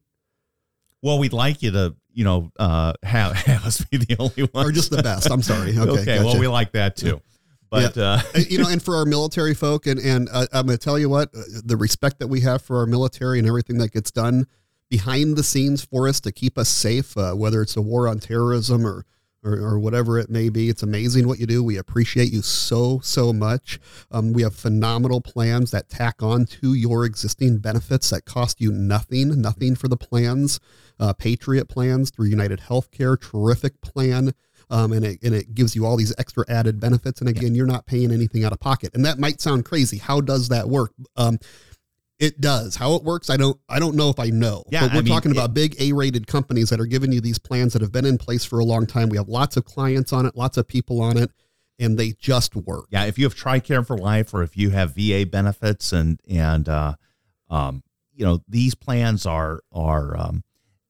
Well, 1.02 1.18
we'd 1.18 1.32
like 1.32 1.62
you 1.62 1.70
to, 1.72 1.96
you 2.12 2.24
know, 2.24 2.50
uh, 2.58 2.92
have, 3.02 3.32
have 3.46 3.64
us 3.66 3.82
be 3.84 3.96
the 3.96 4.16
only 4.18 4.42
one, 4.52 4.66
or 4.66 4.72
just 4.72 4.90
the 4.90 5.02
best. 5.02 5.30
I'm 5.30 5.42
sorry. 5.42 5.72
Okay, 5.76 6.00
okay. 6.02 6.18
Well, 6.24 6.38
we 6.38 6.48
like 6.48 6.72
that 6.72 6.96
too. 6.96 7.20
But 7.70 7.96
uh, 7.98 8.20
Uh, 8.34 8.40
you 8.48 8.58
know, 8.58 8.68
and 8.68 8.80
for 8.82 8.94
our 8.96 9.04
military 9.04 9.54
folk, 9.54 9.86
and 9.86 9.98
and 9.98 10.28
uh, 10.32 10.46
I'm 10.52 10.66
going 10.66 10.78
to 10.78 10.82
tell 10.84 10.98
you 10.98 11.08
what, 11.08 11.30
uh, 11.34 11.40
the 11.64 11.76
respect 11.76 12.20
that 12.20 12.28
we 12.28 12.40
have 12.42 12.62
for 12.62 12.78
our 12.78 12.86
military 12.86 13.38
and 13.38 13.48
everything 13.48 13.78
that 13.78 13.90
gets 13.92 14.10
done 14.10 14.46
behind 14.88 15.36
the 15.36 15.42
scenes 15.42 15.84
for 15.84 16.06
us 16.06 16.20
to 16.20 16.30
keep 16.32 16.56
us 16.58 16.68
safe, 16.68 17.16
uh, 17.16 17.32
whether 17.32 17.60
it's 17.62 17.76
a 17.76 17.82
war 17.82 18.06
on 18.06 18.20
terrorism 18.20 18.86
or, 18.86 19.04
or 19.46 19.54
or 19.58 19.78
whatever 19.78 20.18
it 20.18 20.28
may 20.28 20.48
be, 20.48 20.68
it's 20.68 20.82
amazing 20.82 21.28
what 21.28 21.38
you 21.38 21.46
do. 21.46 21.62
We 21.62 21.76
appreciate 21.76 22.32
you 22.32 22.42
so 22.42 23.00
so 23.02 23.32
much. 23.32 23.78
Um, 24.10 24.32
we 24.32 24.42
have 24.42 24.54
phenomenal 24.54 25.20
plans 25.20 25.70
that 25.70 25.88
tack 25.88 26.22
on 26.22 26.46
to 26.46 26.74
your 26.74 27.04
existing 27.04 27.58
benefits 27.58 28.10
that 28.10 28.24
cost 28.24 28.60
you 28.60 28.72
nothing, 28.72 29.40
nothing 29.40 29.74
for 29.76 29.88
the 29.88 29.96
plans. 29.96 30.60
Uh, 30.98 31.12
Patriot 31.12 31.68
plans 31.68 32.10
through 32.10 32.26
United 32.26 32.60
Healthcare, 32.60 33.20
terrific 33.20 33.80
plan 33.80 34.32
um, 34.70 34.92
and 34.92 35.04
it 35.04 35.22
and 35.22 35.34
it 35.34 35.54
gives 35.54 35.76
you 35.76 35.86
all 35.86 35.96
these 35.96 36.14
extra 36.18 36.44
added 36.48 36.80
benefits. 36.80 37.20
And 37.20 37.28
again, 37.28 37.54
you're 37.54 37.66
not 37.66 37.86
paying 37.86 38.10
anything 38.10 38.44
out 38.44 38.52
of 38.52 38.60
pocket. 38.60 38.94
And 38.94 39.04
that 39.04 39.18
might 39.18 39.40
sound 39.40 39.64
crazy. 39.64 39.98
How 39.98 40.20
does 40.20 40.48
that 40.48 40.68
work? 40.68 40.92
Um, 41.16 41.38
it 42.18 42.40
does. 42.40 42.76
How 42.76 42.94
it 42.94 43.02
works, 43.04 43.28
I 43.30 43.36
don't. 43.36 43.58
I 43.68 43.78
don't 43.78 43.94
know 43.96 44.08
if 44.08 44.18
I 44.18 44.26
know. 44.30 44.64
Yeah, 44.70 44.82
but 44.82 44.92
we're 44.92 44.98
I 44.98 45.02
mean, 45.02 45.12
talking 45.12 45.30
it- 45.32 45.36
about 45.36 45.52
big 45.54 45.76
A-rated 45.80 46.26
companies 46.26 46.70
that 46.70 46.80
are 46.80 46.86
giving 46.86 47.12
you 47.12 47.20
these 47.20 47.38
plans 47.38 47.72
that 47.74 47.82
have 47.82 47.92
been 47.92 48.06
in 48.06 48.18
place 48.18 48.44
for 48.44 48.58
a 48.58 48.64
long 48.64 48.86
time. 48.86 49.08
We 49.08 49.16
have 49.18 49.28
lots 49.28 49.56
of 49.56 49.64
clients 49.64 50.12
on 50.12 50.24
it, 50.26 50.36
lots 50.36 50.56
of 50.56 50.66
people 50.66 51.00
on 51.02 51.16
it, 51.18 51.30
and 51.78 51.98
they 51.98 52.12
just 52.12 52.56
work. 52.56 52.86
yeah, 52.90 53.04
if 53.04 53.18
you 53.18 53.24
have 53.26 53.34
TRICARE 53.34 53.86
for 53.86 53.98
life 53.98 54.32
or 54.32 54.42
if 54.42 54.56
you 54.56 54.70
have 54.70 54.94
VA 54.94 55.26
benefits 55.30 55.92
and 55.92 56.18
and 56.28 56.68
uh, 56.68 56.94
um, 57.50 57.82
you 58.14 58.24
know 58.24 58.42
these 58.48 58.74
plans 58.74 59.26
are 59.26 59.60
are 59.70 60.16
um, 60.16 60.42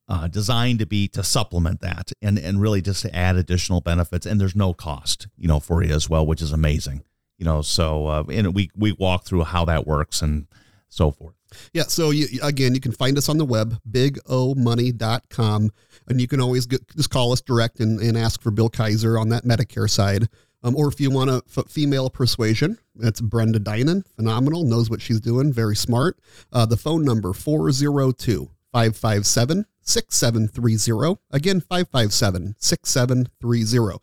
uh, 0.09 0.29
designed 0.29 0.79
to 0.79 0.87
be 0.87 1.09
to 1.09 1.25
supplement 1.25 1.81
that 1.81 2.13
and 2.23 2.39
and 2.39 2.61
really 2.61 2.81
just 2.81 3.03
to 3.03 3.13
add 3.17 3.35
additional 3.37 3.81
benefits 3.81 4.27
and 4.27 4.41
there's 4.41 4.55
no 4.55 4.73
cost 4.73 5.27
you 5.37 5.49
know 5.49 5.59
for 5.59 5.83
you 5.83 5.93
as 5.93 6.09
well, 6.09 6.25
which 6.25 6.41
is 6.41 6.53
amazing. 6.53 7.03
You 7.37 7.45
know, 7.45 7.63
so 7.63 8.07
uh, 8.07 8.25
and 8.31 8.55
we 8.55 8.71
we 8.77 8.93
walk 8.93 9.25
through 9.25 9.43
how 9.45 9.65
that 9.65 9.87
works 9.89 10.23
and 10.23 10.47
so 10.89 11.11
forth. 11.11 11.35
Yeah. 11.73 11.85
So 11.85 12.11
you, 12.11 12.27
again, 12.43 12.75
you 12.75 12.81
can 12.81 12.93
find 12.93 13.17
us 13.19 13.29
on 13.29 13.39
the 13.39 13.45
web, 13.45 13.79
bigomoney.com, 13.91 15.71
and 16.09 16.21
you 16.21 16.29
can 16.29 16.41
always 16.41 16.67
get, 16.67 16.87
just 16.97 17.11
call 17.11 17.33
us 17.33 17.41
direct 17.41 17.81
and, 17.81 18.01
and 18.01 18.17
ask 18.17 18.43
for 18.43 18.51
Bill 18.51 18.69
Kaiser 18.69 19.19
on 19.19 19.29
that 19.31 19.45
Medicare 19.45 19.91
side. 19.91 20.29
Um, 20.63 20.75
or 20.75 20.89
if 20.89 21.01
you 21.01 21.11
want 21.11 21.31
a 21.31 21.43
f- 21.57 21.69
female 21.69 22.11
persuasion, 22.11 22.79
that's 22.97 23.21
Brenda 23.21 23.61
Dinan, 23.61 24.05
phenomenal, 24.17 24.65
knows 24.65 24.91
what 24.91 25.01
she's 25.01 25.21
doing, 25.21 25.53
very 25.53 25.77
smart. 25.77 26.19
Uh, 26.53 26.67
the 26.67 26.77
phone 26.77 27.05
number 27.05 27.33
402 27.33 28.51
557 28.73 29.67
6730. 29.83 31.21
Again, 31.31 31.61
557 31.61 32.57
6730. 32.59 33.99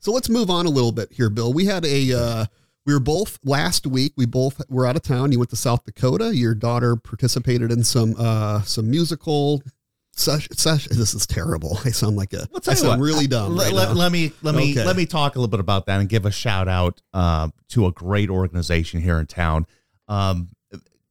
So 0.00 0.12
let's 0.12 0.28
move 0.28 0.50
on 0.50 0.66
a 0.66 0.70
little 0.70 0.92
bit 0.92 1.12
here, 1.12 1.30
Bill. 1.30 1.52
We 1.52 1.66
had 1.66 1.84
a, 1.84 2.12
uh, 2.12 2.46
we 2.88 2.94
were 2.94 3.00
both 3.00 3.38
last 3.44 3.86
week. 3.86 4.14
We 4.16 4.24
both 4.24 4.62
were 4.70 4.86
out 4.86 4.96
of 4.96 5.02
town. 5.02 5.30
You 5.30 5.38
went 5.38 5.50
to 5.50 5.56
South 5.56 5.84
Dakota. 5.84 6.34
Your 6.34 6.54
daughter 6.54 6.96
participated 6.96 7.70
in 7.70 7.84
some, 7.84 8.14
uh, 8.18 8.62
some 8.62 8.90
musical 8.90 9.62
session. 10.12 10.56
Sesh- 10.56 10.88
this 10.88 11.12
is 11.12 11.26
terrible. 11.26 11.78
I 11.84 11.90
sound 11.90 12.16
like 12.16 12.32
a, 12.32 12.48
Well, 12.50 12.62
I 12.66 12.72
sound 12.72 12.98
what, 13.02 13.04
really 13.04 13.26
uh, 13.26 13.28
dumb. 13.28 13.56
Let, 13.56 13.74
right 13.74 13.94
let 13.94 14.10
me 14.10 14.32
let 14.40 14.54
me 14.54 14.72
Okay. 14.72 14.86
let 14.86 14.96
me 14.96 15.04
talk 15.04 15.36
a 15.36 15.38
little 15.38 15.50
bit 15.50 15.60
about 15.60 15.84
that 15.84 16.00
and 16.00 16.08
give 16.08 16.24
a 16.24 16.30
shout 16.30 16.66
out 16.66 17.02
uh, 17.12 17.50
to 17.68 17.84
a 17.84 17.92
great 17.92 18.30
organization 18.30 19.02
here 19.02 19.18
in 19.20 19.26
town. 19.26 19.66
Um, 20.08 20.48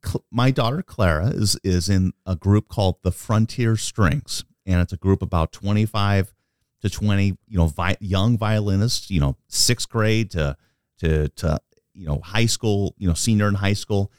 Cl- 0.03 0.25
my 0.31 0.50
daughter 0.50 0.81
Clara 0.81 1.27
is 1.27 1.60
is 1.63 1.89
in 1.89 2.12
a 2.25 2.36
group 2.36 2.69
called 2.69 2.96
the 3.03 3.12
Frontier 3.12 3.75
Strings, 3.77 4.43
and 4.65 4.81
it's 4.81 4.93
a 4.93 4.98
group 4.98 5.22
about 5.22 5.51
twenty 5.51 5.86
five 5.86 6.34
to 6.81 6.89
twenty, 6.89 7.38
you 7.48 7.57
know, 7.60 7.67
vi- 7.67 7.98
young 8.00 8.36
violinists, 8.36 9.12
you 9.12 9.19
know, 9.19 9.38
sixth 9.48 9.89
grade 9.89 10.31
to 10.31 10.57
to 11.00 11.27
to 11.29 11.60
you 11.98 12.08
know 12.08 12.20
high 12.24 12.46
school, 12.46 12.94
you 12.98 13.08
know, 13.08 13.13
senior 13.13 13.48
in 13.48 13.56
high 13.56 13.74
school. 13.74 14.12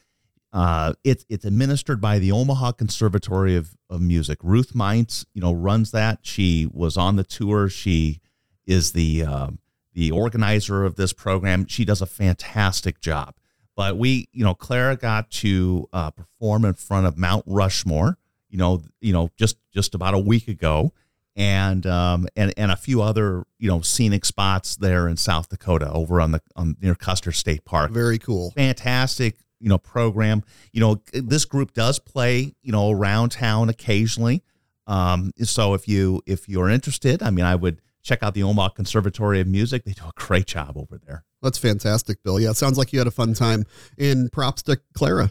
Uh, 0.52 0.94
it's 1.04 1.24
it's 1.28 1.44
administered 1.44 2.00
by 2.00 2.18
the 2.18 2.32
Omaha 2.32 2.72
Conservatory 2.72 3.54
of, 3.54 3.76
of 3.88 4.00
Music. 4.00 4.38
Ruth 4.42 4.74
Meints, 4.74 5.24
you 5.34 5.40
know, 5.40 5.52
runs 5.52 5.90
that. 5.92 6.20
She 6.22 6.68
was 6.72 6.96
on 6.96 7.16
the 7.16 7.24
tour. 7.24 7.68
She 7.68 8.20
is 8.66 8.92
the 8.92 9.24
um 9.24 9.58
the 9.94 10.10
organizer 10.10 10.84
of 10.84 10.96
this 10.96 11.12
program. 11.12 11.66
She 11.66 11.84
does 11.84 12.02
a 12.02 12.06
fantastic 12.06 13.00
job. 13.00 13.34
But 13.76 13.96
we, 13.96 14.28
you 14.32 14.44
know, 14.44 14.54
Clara 14.54 14.96
got 14.96 15.30
to 15.30 15.88
uh, 15.92 16.10
perform 16.10 16.64
in 16.64 16.74
front 16.74 17.06
of 17.06 17.16
Mount 17.16 17.44
Rushmore. 17.46 18.18
You 18.48 18.58
know, 18.58 18.82
you 19.00 19.12
know, 19.12 19.30
just 19.36 19.56
just 19.72 19.94
about 19.94 20.14
a 20.14 20.18
week 20.18 20.48
ago, 20.48 20.92
and 21.38 21.86
um, 21.86 22.26
and 22.36 22.52
and 22.58 22.70
a 22.70 22.76
few 22.76 23.00
other 23.00 23.44
you 23.58 23.68
know 23.70 23.80
scenic 23.80 24.26
spots 24.26 24.76
there 24.76 25.08
in 25.08 25.16
South 25.16 25.48
Dakota, 25.48 25.90
over 25.90 26.20
on 26.20 26.32
the 26.32 26.42
on 26.56 26.76
near 26.82 26.94
Custer 26.94 27.32
State 27.32 27.64
Park 27.64 27.90
Very 27.92 28.18
cool. 28.18 28.50
fantastic 28.50 29.38
you 29.60 29.68
know 29.68 29.78
program 29.78 30.42
you 30.72 30.80
know 30.80 31.00
this 31.12 31.44
group 31.44 31.72
does 31.72 31.98
play 31.98 32.54
you 32.62 32.70
know 32.70 32.90
around 32.90 33.30
town 33.30 33.68
occasionally 33.68 34.40
um 34.86 35.32
so 35.42 35.74
if 35.74 35.88
you 35.88 36.22
if 36.26 36.48
you're 36.48 36.68
interested 36.68 37.24
i 37.24 37.30
mean 37.30 37.44
i 37.44 37.56
would 37.56 37.80
check 38.04 38.22
out 38.22 38.34
the 38.34 38.42
omaha 38.44 38.68
conservatory 38.68 39.40
of 39.40 39.48
music 39.48 39.82
they 39.84 39.90
do 39.92 40.04
a 40.04 40.12
great 40.14 40.46
job 40.46 40.76
over 40.76 40.96
there 41.04 41.24
That's 41.42 41.58
fantastic, 41.58 42.22
Bill. 42.22 42.38
Yeah, 42.38 42.50
it 42.50 42.56
sounds 42.56 42.78
like 42.78 42.92
you 42.92 43.00
had 43.00 43.08
a 43.08 43.12
fun 43.12 43.34
time. 43.34 43.64
And 43.98 44.30
props 44.32 44.62
to 44.64 44.78
Clara. 44.94 45.30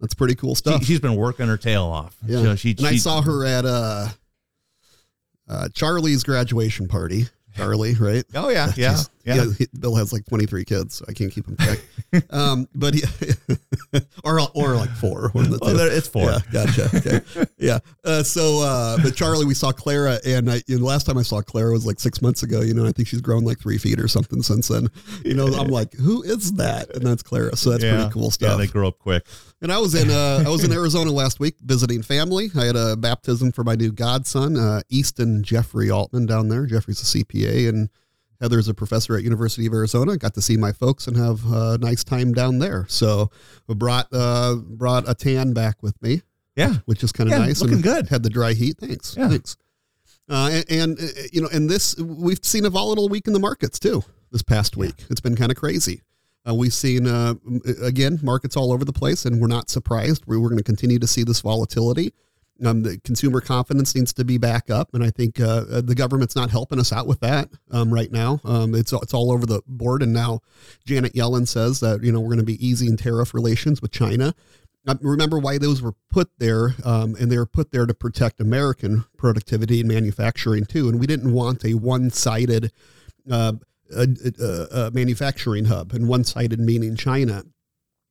That's 0.00 0.12
pretty 0.14 0.34
cool 0.34 0.54
stuff. 0.54 0.80
she, 0.80 0.84
she's 0.86 1.00
been 1.00 1.16
working 1.16 1.46
her 1.48 1.56
tail 1.56 1.84
off 1.84 2.16
Yeah. 2.26 2.42
Know, 2.42 2.56
she, 2.56 2.74
and 2.76 2.86
I 2.86 2.96
saw 2.96 3.22
her 3.22 3.44
at 3.46 3.64
uh, 3.64 4.08
uh, 5.48 5.68
Charlie's 5.74 6.22
graduation 6.24 6.88
party. 6.88 7.26
Charlie, 7.56 7.94
right? 7.94 8.24
oh 8.34 8.48
yeah 8.48 8.72
yeah 8.76 8.98
Yeah 9.24 9.46
he- 9.56 9.68
Bill 9.78 9.94
has 9.96 10.12
like 10.12 10.24
23 10.26 10.64
kids, 10.64 10.96
so 10.96 11.04
I 11.08 11.12
can't 11.12 11.32
keep 11.32 11.46
him 11.46 11.56
track. 11.56 11.80
um, 12.30 12.68
but 12.74 12.94
he, 12.94 13.02
or 14.24 14.40
or 14.54 14.74
like 14.74 14.90
four. 14.90 15.30
One 15.32 15.50
the 15.50 15.58
Well, 15.60 15.78
it's 15.78 16.08
four 16.08 16.30
Yeah, 16.30 16.38
gotcha. 16.52 16.90
Okay. 16.96 17.46
yeah. 17.58 17.78
Uh, 18.04 18.22
so, 18.22 18.60
uh, 18.60 18.98
but 19.02 19.14
Charlie, 19.14 19.46
we 19.46 19.54
saw 19.54 19.72
Clara, 19.72 20.18
and 20.26 20.50
I, 20.50 20.62
you 20.66 20.78
know, 20.78 20.84
last 20.84 21.04
time 21.04 21.18
I 21.18 21.22
saw 21.22 21.40
Clara 21.40 21.72
was 21.72 21.86
like 21.86 22.00
six 22.00 22.22
months 22.22 22.42
ago. 22.42 22.60
You 22.60 22.74
know, 22.74 22.86
I 22.86 22.92
think 22.92 23.08
she's 23.08 23.20
grown 23.20 23.44
like 23.44 23.58
three 23.58 23.78
feet 23.78 23.98
or 24.00 24.08
something 24.08 24.42
since 24.42 24.68
then. 24.68 24.88
You 25.24 25.34
know, 25.34 25.46
I'm 25.46 25.68
like, 25.68 25.92
who 25.94 26.22
is 26.22 26.52
that? 26.52 26.94
And 26.94 27.06
that's 27.06 27.22
Clara. 27.22 27.56
So 27.56 27.70
that's 27.70 27.84
yeah. 27.84 27.96
pretty 27.96 28.10
cool 28.10 28.30
stuff. 28.30 28.50
yeah 28.50 28.56
they 28.56 28.66
grow 28.66 28.88
up 28.88 28.98
quick 28.98 29.26
And 29.62 29.72
I 29.72 29.78
was 29.78 29.94
in 29.94 30.10
uh, 30.10 30.44
I 30.46 30.50
was 30.50 30.64
in 30.64 30.72
Arizona 30.72 31.10
last 31.10 31.40
week 31.40 31.56
visiting 31.60 32.02
family. 32.02 32.50
I 32.56 32.64
had 32.64 32.76
a 32.76 32.96
baptism 32.96 33.52
for 33.52 33.64
my 33.64 33.74
new 33.74 33.92
godson, 33.92 34.56
uh, 34.56 34.82
Easton 34.88 35.42
Jeffrey 35.42 35.90
Altman 35.90 36.26
down 36.26 36.48
there. 36.48 36.66
Jeffrey's 36.66 37.00
a 37.00 37.18
CPA 37.18 37.68
and 37.68 37.88
Heather's 38.44 38.68
a 38.68 38.74
professor 38.74 39.16
at 39.16 39.22
University 39.24 39.66
of 39.66 39.72
Arizona. 39.72 40.18
Got 40.18 40.34
to 40.34 40.42
see 40.42 40.58
my 40.58 40.70
folks 40.70 41.06
and 41.06 41.16
have 41.16 41.40
a 41.50 41.78
nice 41.78 42.04
time 42.04 42.34
down 42.34 42.58
there. 42.58 42.84
So 42.90 43.30
brought 43.66 44.06
uh, 44.12 44.56
brought 44.56 45.08
a 45.08 45.14
tan 45.14 45.54
back 45.54 45.82
with 45.82 46.00
me, 46.02 46.20
yeah 46.54 46.74
which 46.84 47.02
is 47.02 47.10
kind 47.10 47.30
of 47.30 47.38
Yeah, 47.38 47.46
nice. 47.46 47.62
looking 47.62 47.76
and 47.76 47.82
good. 47.82 48.08
Had 48.10 48.22
the 48.22 48.28
dry 48.28 48.52
heat. 48.52 48.76
Thanks. 48.78 49.16
Yeah. 49.16 49.30
Thanks. 49.30 49.56
Uh, 50.28 50.50
and, 50.68 50.98
and 50.98 51.00
uh, 51.00 51.22
you 51.32 51.40
know, 51.40 51.48
and 51.54 51.70
this 51.70 51.96
we've 51.98 52.44
seen 52.44 52.66
a 52.66 52.70
volatile 52.70 53.08
week 53.08 53.26
in 53.26 53.32
the 53.32 53.40
markets 53.40 53.78
too. 53.78 54.02
This 54.30 54.42
past 54.42 54.76
week, 54.76 54.94
it's 55.08 55.20
been 55.22 55.36
kind 55.36 55.50
of 55.50 55.56
crazy. 55.56 56.02
Uh, 56.46 56.54
we've 56.54 56.74
seen 56.74 57.06
uh, 57.06 57.32
again 57.82 58.18
markets 58.22 58.58
all 58.58 58.72
over 58.72 58.84
the 58.84 58.92
place, 58.92 59.24
and 59.24 59.40
we're 59.40 59.46
not 59.46 59.70
surprised. 59.70 60.24
We- 60.26 60.36
We're 60.36 60.50
going 60.50 60.58
to 60.58 60.64
continue 60.64 60.98
to 60.98 61.06
see 61.06 61.22
this 61.24 61.40
volatility. 61.40 62.12
Um, 62.64 62.82
the 62.82 62.98
consumer 63.00 63.40
confidence 63.40 63.94
needs 63.96 64.12
to 64.12 64.24
be 64.24 64.38
back 64.38 64.70
up, 64.70 64.94
and 64.94 65.02
I 65.02 65.10
think 65.10 65.40
uh, 65.40 65.64
uh, 65.70 65.80
the 65.80 65.94
government's 65.96 66.36
not 66.36 66.50
helping 66.50 66.78
us 66.78 66.92
out 66.92 67.08
with 67.08 67.18
that 67.20 67.48
um, 67.72 67.92
right 67.92 68.12
now. 68.12 68.40
Um, 68.44 68.76
it's 68.76 68.92
it's 68.92 69.12
all 69.12 69.32
over 69.32 69.44
the 69.44 69.60
board, 69.66 70.02
and 70.02 70.12
now 70.12 70.40
Janet 70.86 71.14
Yellen 71.14 71.48
says 71.48 71.80
that 71.80 72.04
you 72.04 72.12
know 72.12 72.20
we're 72.20 72.28
going 72.28 72.38
to 72.38 72.44
be 72.44 72.64
easing 72.64 72.96
tariff 72.96 73.34
relations 73.34 73.82
with 73.82 73.90
China. 73.90 74.34
Uh, 74.86 74.94
remember 75.00 75.38
why 75.38 75.58
those 75.58 75.82
were 75.82 75.94
put 76.10 76.30
there, 76.38 76.74
um, 76.84 77.16
and 77.18 77.32
they 77.32 77.38
were 77.38 77.46
put 77.46 77.72
there 77.72 77.86
to 77.86 77.94
protect 77.94 78.40
American 78.40 79.04
productivity 79.16 79.80
and 79.80 79.88
manufacturing 79.88 80.64
too. 80.64 80.88
And 80.88 81.00
we 81.00 81.06
didn't 81.06 81.32
want 81.32 81.64
a 81.64 81.74
one-sided 81.74 82.70
uh, 83.30 83.54
uh, 83.94 84.06
uh, 84.40 84.66
uh, 84.70 84.90
manufacturing 84.92 85.66
hub, 85.66 85.92
and 85.92 86.06
one-sided 86.06 86.60
meaning 86.60 86.96
China. 86.96 87.44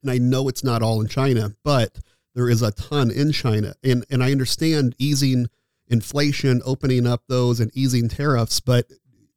And 0.01 0.11
I 0.11 0.17
know 0.17 0.47
it's 0.47 0.63
not 0.63 0.81
all 0.81 0.99
in 0.99 1.07
China, 1.07 1.55
but 1.63 1.99
there 2.35 2.49
is 2.49 2.61
a 2.61 2.71
ton 2.71 3.11
in 3.11 3.31
China, 3.31 3.73
and 3.83 4.05
and 4.09 4.23
I 4.23 4.31
understand 4.31 4.95
easing 4.97 5.47
inflation, 5.87 6.61
opening 6.65 7.05
up 7.05 7.23
those, 7.27 7.59
and 7.59 7.71
easing 7.75 8.09
tariffs. 8.09 8.59
But 8.59 8.87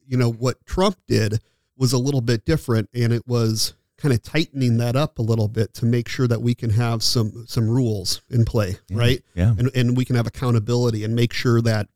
you 0.06 0.16
know 0.16 0.30
what 0.30 0.64
Trump 0.66 0.96
did 1.06 1.40
was 1.76 1.92
a 1.92 1.98
little 1.98 2.20
bit 2.22 2.44
different, 2.44 2.88
and 2.94 3.12
it 3.12 3.26
was 3.26 3.74
kind 3.98 4.12
of 4.12 4.22
tightening 4.22 4.76
that 4.76 4.94
up 4.94 5.18
a 5.18 5.22
little 5.22 5.48
bit 5.48 5.72
to 5.74 5.86
make 5.86 6.08
sure 6.08 6.28
that 6.28 6.42
we 6.42 6.54
can 6.54 6.70
have 6.70 7.02
some 7.02 7.44
some 7.48 7.68
rules 7.68 8.22
in 8.30 8.44
play, 8.44 8.76
right? 8.90 9.22
yeah 9.34 9.54
And 9.58 9.70
and 9.74 9.96
we 9.96 10.04
can 10.04 10.16
have 10.16 10.26
accountability 10.26 11.04
and 11.04 11.14
make 11.14 11.32
sure 11.32 11.60
that 11.62 11.88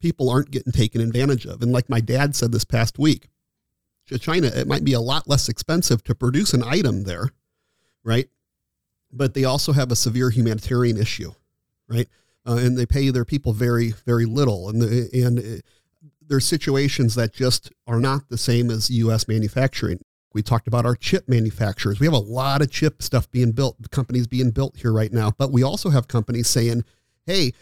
people 0.00 0.30
aren't 0.30 0.50
getting 0.50 0.72
taken 0.72 1.00
advantage 1.00 1.46
of. 1.46 1.62
And 1.62 1.72
like 1.72 1.88
my 1.90 2.00
dad 2.00 2.34
said 2.34 2.52
this 2.52 2.64
past 2.64 2.98
week, 2.98 3.28
to 4.06 4.18
China, 4.18 4.48
it 4.48 4.66
might 4.66 4.84
be 4.84 4.92
a 4.92 5.00
lot 5.00 5.28
less 5.28 5.48
expensive 5.48 6.02
to 6.04 6.14
produce 6.14 6.52
an 6.54 6.62
item 6.62 7.04
there, 7.04 7.30
right? 8.02 8.28
But 9.12 9.34
they 9.34 9.44
also 9.44 9.72
have 9.72 9.90
a 9.90 9.96
severe 9.96 10.30
humanitarian 10.30 10.96
issue, 10.96 11.32
right? 11.88 12.08
uh, 12.46 12.56
and 12.56 12.76
they 12.76 12.86
pay 12.86 13.10
their 13.10 13.24
people 13.24 13.52
very 13.52 13.90
very 14.06 14.24
little, 14.24 14.68
and 14.68 14.82
the, 14.82 15.08
and 15.12 15.38
uh, 15.38 15.60
there's 16.26 16.46
situations 16.46 17.14
that 17.14 17.32
just 17.32 17.70
are 17.86 18.00
not 18.00 18.28
the 18.28 18.38
same 18.38 18.70
as 18.70 18.90
U.S. 18.90 19.28
manufacturing. 19.28 20.00
We 20.32 20.42
talked 20.42 20.68
about 20.68 20.86
our 20.86 20.94
chip 20.94 21.28
manufacturers. 21.28 21.98
We 21.98 22.06
have 22.06 22.14
a 22.14 22.18
lot 22.18 22.62
of 22.62 22.70
chip 22.70 23.02
stuff 23.02 23.30
being 23.30 23.52
built, 23.52 23.90
companies 23.90 24.26
being 24.26 24.50
built 24.50 24.76
here 24.76 24.92
right 24.92 25.12
now, 25.12 25.32
but 25.36 25.50
we 25.50 25.62
also 25.62 25.90
have 25.90 26.08
companies 26.08 26.48
saying, 26.48 26.84
"Hey, 27.26 27.52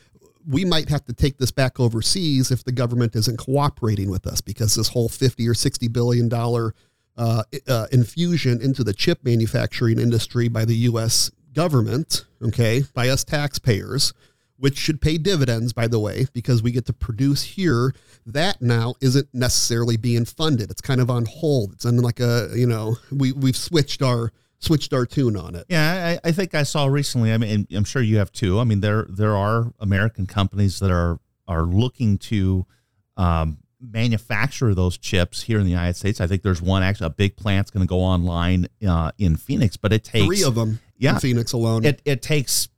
we 0.46 0.64
might 0.64 0.88
have 0.90 1.04
to 1.06 1.12
take 1.12 1.38
this 1.38 1.50
back 1.50 1.80
overseas 1.80 2.50
if 2.50 2.64
the 2.64 2.72
government 2.72 3.16
isn't 3.16 3.38
cooperating 3.38 4.10
with 4.10 4.26
us 4.26 4.40
because 4.40 4.74
this 4.74 4.88
whole 4.88 5.08
50 5.08 5.46
or 5.48 5.54
60 5.54 5.88
billion 5.88 6.28
dollar 6.28 6.74
uh, 7.16 7.42
uh, 7.66 7.86
infusion 7.90 8.62
into 8.62 8.84
the 8.84 8.92
chip 8.92 9.24
manufacturing 9.24 9.98
industry 9.98 10.46
by 10.48 10.64
the 10.64 10.76
US 10.76 11.32
government, 11.52 12.24
okay, 12.42 12.82
by 12.94 13.08
us 13.08 13.24
taxpayers, 13.24 14.12
which 14.56 14.76
should 14.76 15.00
pay 15.00 15.18
dividends, 15.18 15.72
by 15.72 15.86
the 15.86 16.00
way, 16.00 16.26
because 16.32 16.62
we 16.62 16.72
get 16.72 16.86
to 16.86 16.92
produce 16.92 17.42
here. 17.42 17.94
That 18.26 18.60
now 18.60 18.94
isn't 19.00 19.28
necessarily 19.32 19.96
being 19.96 20.24
funded. 20.24 20.70
It's 20.70 20.80
kind 20.80 21.00
of 21.00 21.10
on 21.10 21.26
hold. 21.26 21.72
It's 21.72 21.86
on 21.86 21.96
like 21.98 22.20
a, 22.20 22.50
you 22.54 22.66
know, 22.66 22.96
we, 23.10 23.32
we've 23.32 23.56
switched 23.56 24.02
our 24.02 24.32
switched 24.60 24.92
our 24.92 25.06
tune 25.06 25.36
on 25.36 25.54
it. 25.54 25.64
Yeah, 25.68 26.18
I, 26.24 26.28
I 26.28 26.32
think 26.32 26.54
I 26.54 26.64
saw 26.64 26.86
recently. 26.86 27.32
I 27.32 27.38
mean, 27.38 27.66
I'm 27.72 27.84
sure 27.84 28.02
you 28.02 28.18
have 28.18 28.32
too. 28.32 28.58
I 28.58 28.64
mean, 28.64 28.80
there 28.80 29.06
there 29.08 29.36
are 29.36 29.72
American 29.78 30.26
companies 30.26 30.80
that 30.80 30.90
are 30.90 31.20
are 31.46 31.62
looking 31.62 32.18
to 32.18 32.66
um, 33.16 33.58
manufacture 33.80 34.74
those 34.74 34.98
chips 34.98 35.42
here 35.42 35.58
in 35.58 35.64
the 35.64 35.70
United 35.70 35.94
States. 35.94 36.20
I 36.20 36.26
think 36.26 36.42
there's 36.42 36.62
one 36.62 36.82
actually 36.82 37.06
a 37.06 37.10
big 37.10 37.36
plant's 37.36 37.70
going 37.70 37.86
to 37.86 37.88
go 37.88 38.00
online 38.00 38.68
uh, 38.86 39.12
in 39.18 39.36
Phoenix, 39.36 39.76
but 39.76 39.92
it 39.92 40.04
takes 40.04 40.26
three 40.26 40.42
of 40.44 40.54
them. 40.54 40.80
Yeah, 40.96 41.14
in 41.14 41.20
Phoenix 41.20 41.52
alone. 41.52 41.84
It 41.84 42.02
it 42.04 42.22
takes 42.22 42.68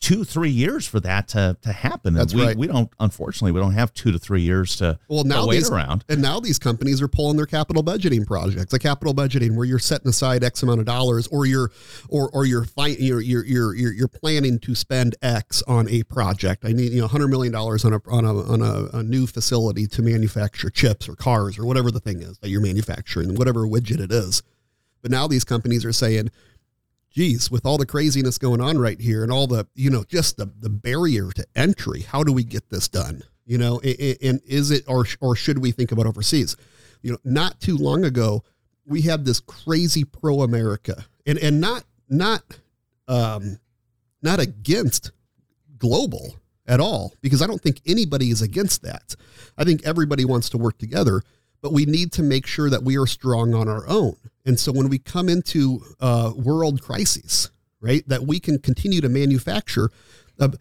two 0.00 0.24
three 0.24 0.50
years 0.50 0.86
for 0.86 1.00
that 1.00 1.28
to 1.28 1.56
to 1.62 1.72
happen. 1.72 2.14
That's 2.14 2.34
we, 2.34 2.44
right. 2.44 2.56
We 2.56 2.66
don't 2.66 2.90
unfortunately 3.00 3.52
we 3.52 3.60
don't 3.60 3.72
have 3.72 3.92
two 3.92 4.12
to 4.12 4.18
three 4.18 4.42
years 4.42 4.76
to 4.76 4.98
well 5.08 5.24
now 5.24 5.42
to 5.42 5.48
wait 5.48 5.56
these, 5.56 5.70
around. 5.70 6.04
And 6.08 6.22
now 6.22 6.40
these 6.40 6.58
companies 6.58 7.00
are 7.02 7.08
pulling 7.08 7.36
their 7.36 7.46
capital 7.46 7.82
budgeting 7.82 8.26
projects. 8.26 8.72
A 8.72 8.78
capital 8.78 9.14
budgeting 9.14 9.56
where 9.56 9.64
you're 9.64 9.78
setting 9.78 10.08
aside 10.08 10.44
X 10.44 10.62
amount 10.62 10.80
of 10.80 10.86
dollars, 10.86 11.26
or 11.28 11.46
you're 11.46 11.70
or 12.08 12.30
or 12.30 12.44
you're 12.44 12.64
fi- 12.64 12.96
you're, 12.98 13.20
you're 13.20 13.44
you're 13.44 13.74
you're 13.74 13.92
you're 13.92 14.08
planning 14.08 14.58
to 14.60 14.74
spend 14.74 15.16
X 15.22 15.62
on 15.66 15.88
a 15.88 16.02
project. 16.04 16.64
I 16.64 16.72
need 16.72 16.92
you 16.92 17.00
know 17.00 17.08
hundred 17.08 17.28
million 17.28 17.52
dollars 17.52 17.84
on 17.84 17.92
a 17.92 18.00
on 18.08 18.24
a 18.24 18.34
on 18.42 18.62
a, 18.62 18.98
a 18.98 19.02
new 19.02 19.26
facility 19.26 19.86
to 19.86 20.02
manufacture 20.02 20.70
chips 20.70 21.08
or 21.08 21.16
cars 21.16 21.58
or 21.58 21.66
whatever 21.66 21.90
the 21.90 22.00
thing 22.00 22.22
is 22.22 22.38
that 22.38 22.48
you're 22.48 22.60
manufacturing, 22.60 23.34
whatever 23.34 23.66
widget 23.66 24.00
it 24.00 24.12
is. 24.12 24.42
But 25.02 25.10
now 25.10 25.26
these 25.26 25.44
companies 25.44 25.84
are 25.84 25.92
saying, 25.92 26.30
geez, 27.18 27.50
with 27.50 27.66
all 27.66 27.76
the 27.76 27.84
craziness 27.84 28.38
going 28.38 28.60
on 28.60 28.78
right 28.78 29.00
here 29.00 29.24
and 29.24 29.32
all 29.32 29.48
the, 29.48 29.66
you 29.74 29.90
know, 29.90 30.04
just 30.04 30.36
the, 30.36 30.48
the 30.60 30.68
barrier 30.68 31.32
to 31.32 31.44
entry, 31.56 32.02
how 32.02 32.22
do 32.22 32.32
we 32.32 32.44
get 32.44 32.70
this 32.70 32.86
done? 32.86 33.20
You 33.44 33.58
know, 33.58 33.80
and, 33.80 34.16
and 34.22 34.40
is 34.46 34.70
it, 34.70 34.84
or, 34.86 35.04
or 35.20 35.34
should 35.34 35.58
we 35.58 35.72
think 35.72 35.90
about 35.90 36.06
overseas? 36.06 36.56
You 37.02 37.10
know, 37.10 37.18
not 37.24 37.58
too 37.58 37.76
long 37.76 38.04
ago, 38.04 38.44
we 38.86 39.00
had 39.02 39.24
this 39.24 39.40
crazy 39.40 40.04
pro 40.04 40.42
America 40.42 41.06
and, 41.26 41.40
and 41.40 41.60
not, 41.60 41.82
not, 42.08 42.44
um, 43.08 43.58
not 44.22 44.38
against 44.38 45.10
global 45.76 46.36
at 46.68 46.78
all, 46.78 47.14
because 47.20 47.42
I 47.42 47.48
don't 47.48 47.60
think 47.60 47.80
anybody 47.84 48.30
is 48.30 48.42
against 48.42 48.82
that. 48.82 49.16
I 49.56 49.64
think 49.64 49.84
everybody 49.84 50.24
wants 50.24 50.50
to 50.50 50.58
work 50.58 50.78
together, 50.78 51.22
but 51.60 51.72
we 51.72 51.84
need 51.84 52.12
to 52.12 52.22
make 52.22 52.46
sure 52.46 52.70
that 52.70 52.82
we 52.82 52.96
are 52.98 53.06
strong 53.06 53.54
on 53.54 53.68
our 53.68 53.86
own. 53.88 54.16
And 54.44 54.58
so 54.58 54.72
when 54.72 54.88
we 54.88 54.98
come 54.98 55.28
into 55.28 55.80
uh, 56.00 56.32
world 56.36 56.82
crises, 56.82 57.50
right, 57.80 58.06
that 58.08 58.22
we 58.22 58.40
can 58.40 58.58
continue 58.58 59.00
to 59.00 59.08
manufacture 59.08 59.90
a 60.38 60.52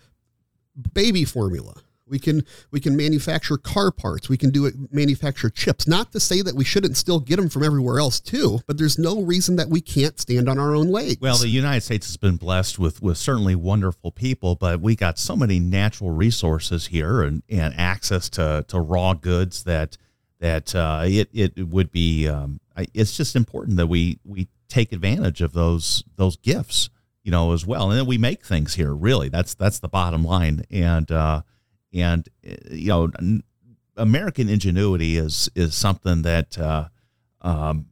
baby 0.94 1.26
formula. 1.26 1.76
We 2.10 2.20
can 2.20 2.44
we 2.72 2.80
can 2.80 2.96
manufacture 2.96 3.58
car 3.58 3.92
parts. 3.92 4.30
We 4.30 4.38
can 4.38 4.50
do 4.50 4.66
it 4.66 4.76
manufacture 4.92 5.50
chips. 5.50 5.88
Not 5.88 6.12
to 6.14 6.20
say 6.20 6.42
that 6.42 6.56
we 6.56 6.64
shouldn't 6.64 6.96
still 6.96 7.20
get 7.20 7.36
them 7.36 7.50
from 7.50 7.64
everywhere 7.64 8.00
else 8.00 8.20
too, 8.20 8.60
but 8.66 8.78
there's 8.78 8.98
no 8.98 9.22
reason 9.22 9.58
that 9.58 9.68
we 9.68 9.82
can't 9.82 10.18
stand 10.18 10.48
on 10.48 10.58
our 10.58 10.74
own 10.74 10.88
legs. 10.88 11.18
Well, 11.20 11.38
the 11.38 11.50
United 11.50 11.82
States 11.82 12.08
has 12.08 12.16
been 12.16 12.38
blessed 12.38 12.80
with 12.80 13.02
with 13.02 13.18
certainly 13.18 13.56
wonderful 13.56 14.12
people, 14.12 14.56
but 14.56 14.80
we 14.80 14.96
got 14.96 15.20
so 15.20 15.36
many 15.36 15.60
natural 15.60 16.12
resources 16.12 16.88
here 16.88 17.22
and, 17.22 17.44
and 17.50 17.74
access 17.76 18.30
to, 18.32 18.64
to 18.70 18.80
raw 18.80 19.14
goods 19.14 19.64
that 19.66 19.98
that 20.40 20.76
uh, 20.76 21.04
it 21.06 21.30
it 21.34 21.68
would 21.68 21.92
be 21.92 22.28
um, 22.28 22.60
it's 22.94 23.16
just 23.16 23.36
important 23.36 23.78
that 23.78 23.88
we 23.88 24.20
we 24.24 24.48
take 24.68 24.92
advantage 24.92 25.42
of 25.42 25.54
those 25.54 26.04
those 26.16 26.38
gifts 26.38 26.90
you 27.28 27.32
know 27.32 27.52
as 27.52 27.66
well. 27.66 27.92
And 27.92 28.00
then 28.00 28.06
we 28.06 28.18
make 28.18 28.46
things 28.46 28.76
here 28.76 28.94
really. 28.94 29.28
That's 29.28 29.54
that's 29.54 29.80
the 29.80 29.90
bottom 29.90 30.24
line. 30.24 30.64
And 30.72 31.12
uh, 31.12 31.42
and 31.94 32.28
uh, 32.50 32.56
you 32.72 32.88
know 32.88 33.42
American 33.98 34.48
ingenuity 34.48 35.18
is 35.18 35.50
is 35.54 35.76
something 35.76 36.22
that 36.22 36.58
uh, 36.58 36.88
um, 37.42 37.88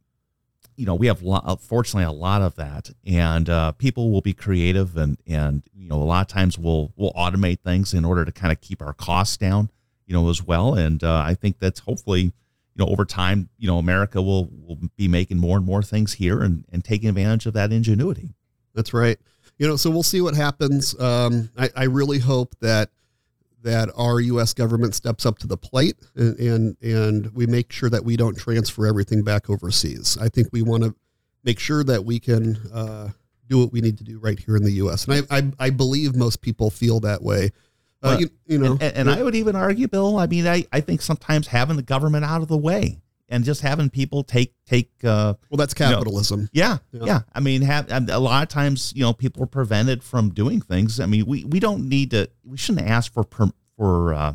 you 0.74 0.86
know 0.86 0.94
we 0.94 1.08
have 1.08 1.20
lo- 1.20 1.58
fortunately 1.60 2.06
a 2.06 2.12
lot 2.12 2.40
of 2.40 2.54
that. 2.56 2.88
And 3.04 3.50
uh, 3.50 3.72
people 3.72 4.10
will 4.10 4.22
be 4.22 4.32
creative 4.32 4.96
and 4.96 5.18
and 5.26 5.62
you 5.74 5.86
know 5.86 5.96
a 5.96 6.04
lot 6.04 6.22
of 6.22 6.28
times 6.28 6.58
we'll 6.58 6.94
we'll 6.96 7.12
automate 7.12 7.60
things 7.60 7.92
in 7.92 8.06
order 8.06 8.24
to 8.24 8.32
kind 8.32 8.52
of 8.52 8.62
keep 8.62 8.80
our 8.80 8.94
costs 8.94 9.36
down 9.36 9.68
you 10.06 10.14
know 10.14 10.28
as 10.30 10.42
well 10.42 10.74
and 10.74 11.02
uh, 11.02 11.22
I 11.24 11.34
think 11.34 11.58
that's 11.58 11.80
hopefully 11.80 12.32
you 12.76 12.84
know 12.84 12.86
over 12.86 13.04
time 13.04 13.48
you 13.58 13.66
know 13.66 13.78
America 13.78 14.20
will 14.20 14.48
will 14.66 14.78
be 14.96 15.08
making 15.08 15.38
more 15.38 15.56
and 15.56 15.66
more 15.66 15.82
things 15.82 16.14
here 16.14 16.42
and 16.42 16.64
and 16.70 16.84
taking 16.84 17.08
advantage 17.08 17.46
of 17.46 17.54
that 17.54 17.72
ingenuity. 17.72 18.34
That's 18.74 18.92
right. 18.92 19.18
You 19.58 19.66
know, 19.66 19.76
so 19.76 19.88
we'll 19.90 20.02
see 20.02 20.20
what 20.20 20.34
happens. 20.34 20.98
Um, 21.00 21.50
I, 21.56 21.70
I 21.74 21.84
really 21.84 22.18
hope 22.18 22.54
that 22.60 22.90
that 23.62 23.90
our 23.96 24.20
U.S. 24.20 24.52
government 24.52 24.94
steps 24.94 25.26
up 25.26 25.38
to 25.38 25.46
the 25.46 25.56
plate 25.56 25.96
and, 26.14 26.38
and 26.38 26.76
and 26.82 27.34
we 27.34 27.46
make 27.46 27.72
sure 27.72 27.90
that 27.90 28.04
we 28.04 28.16
don't 28.16 28.36
transfer 28.36 28.86
everything 28.86 29.24
back 29.24 29.48
overseas. 29.48 30.18
I 30.20 30.28
think 30.28 30.48
we 30.52 30.62
want 30.62 30.84
to 30.84 30.94
make 31.42 31.58
sure 31.58 31.82
that 31.84 32.04
we 32.04 32.20
can 32.20 32.58
uh, 32.72 33.08
do 33.48 33.58
what 33.60 33.72
we 33.72 33.80
need 33.80 33.98
to 33.98 34.04
do 34.04 34.18
right 34.18 34.38
here 34.38 34.56
in 34.56 34.62
the 34.62 34.72
U.S. 34.72 35.06
And 35.06 35.26
I 35.30 35.36
I, 35.38 35.66
I 35.66 35.70
believe 35.70 36.14
most 36.14 36.42
people 36.42 36.70
feel 36.70 37.00
that 37.00 37.22
way. 37.22 37.50
Uh, 38.06 38.10
Well, 38.10 38.20
you, 38.20 38.30
you 38.46 38.58
know, 38.58 38.72
and, 38.72 38.82
and, 38.82 38.96
and 38.96 39.10
I 39.10 39.22
would 39.22 39.34
even 39.34 39.56
argue, 39.56 39.88
Bill. 39.88 40.18
I 40.18 40.26
mean, 40.26 40.46
I, 40.46 40.64
I 40.72 40.80
think 40.80 41.02
sometimes 41.02 41.46
having 41.48 41.76
the 41.76 41.82
government 41.82 42.24
out 42.24 42.42
of 42.42 42.48
the 42.48 42.56
way 42.56 43.00
and 43.28 43.44
just 43.44 43.60
having 43.60 43.90
people 43.90 44.22
take 44.22 44.54
take 44.66 44.90
uh, 45.02 45.34
well, 45.50 45.56
that's 45.58 45.74
you 45.78 45.86
know, 45.86 45.92
capitalism. 45.96 46.48
Yeah, 46.52 46.78
Yeah. 46.92 47.04
yeah. 47.04 47.20
I 47.34 47.40
mean, 47.40 47.62
have 47.62 47.90
a 47.90 48.18
lot 48.18 48.42
of 48.42 48.48
times, 48.48 48.92
you 48.94 49.02
know, 49.02 49.12
people 49.12 49.42
are 49.42 49.48
prevented 49.48 50.02
from 50.04 50.30
doing 50.30 50.60
things. 50.60 51.00
I 51.00 51.06
mean, 51.06 51.26
we, 51.26 51.44
we 51.44 51.58
don't 51.60 51.88
need 51.88 52.12
to. 52.12 52.30
We 52.44 52.56
shouldn't 52.56 52.86
ask 52.86 53.12
for 53.12 53.24
per, 53.24 53.50
for 53.76 54.14
uh, 54.14 54.34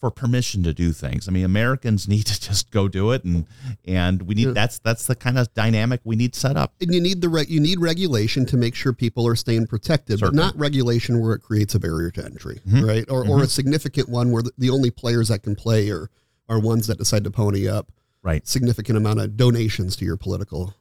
for 0.00 0.10
permission 0.12 0.62
to 0.62 0.72
do 0.72 0.92
things. 0.92 1.26
I 1.28 1.32
mean, 1.32 1.44
Americans 1.44 2.06
need 2.06 2.24
to 2.26 2.40
just 2.40 2.70
go 2.70 2.86
do 2.88 3.10
it, 3.12 3.24
and 3.24 3.46
and 3.84 4.22
we 4.22 4.34
need 4.36 4.46
Yeah. 4.48 4.52
that's 4.52 4.78
that's 4.78 5.06
the 5.06 5.14
kind 5.16 5.36
of 5.38 5.52
dynamic 5.54 6.00
we 6.04 6.14
need 6.16 6.34
set 6.34 6.56
up. 6.56 6.72
and 6.80 6.94
you 6.94 7.00
need 7.00 7.20
the 7.20 7.28
re- 7.28 7.46
you 7.48 7.58
need 7.60 7.80
regulation 7.80 8.46
to 8.46 8.56
make 8.56 8.74
sure 8.74 8.92
people 8.92 9.26
are 9.26 9.34
staying 9.36 9.66
protected, 9.66 10.20
Certainly. 10.20 10.36
but 10.38 10.44
not 10.44 10.58
regulation 10.58 11.20
where 11.20 11.34
it 11.34 11.40
creates 11.40 11.74
a 11.74 11.80
barrier 11.80 12.10
to 12.12 12.24
entry, 12.24 12.60
Mhm. 12.68 12.86
right? 12.86 13.04
Or 13.10 13.26
or 13.26 13.42
a 13.42 13.48
significant 13.48 14.08
one 14.08 14.30
where 14.30 14.42
the, 14.42 14.52
the 14.56 14.70
only 14.70 14.90
players 14.90 15.28
that 15.28 15.42
can 15.42 15.56
play 15.56 15.90
are 15.90 16.10
are 16.48 16.58
ones 16.60 16.86
that 16.86 16.96
decide 16.98 17.24
to 17.24 17.30
pony 17.30 17.66
up 17.68 17.90
Right. 18.22 18.46
significant 18.46 18.96
amount 18.96 19.20
of 19.20 19.36
donations 19.36 19.96
to 19.96 20.04
your 20.04 20.16
political 20.16 20.74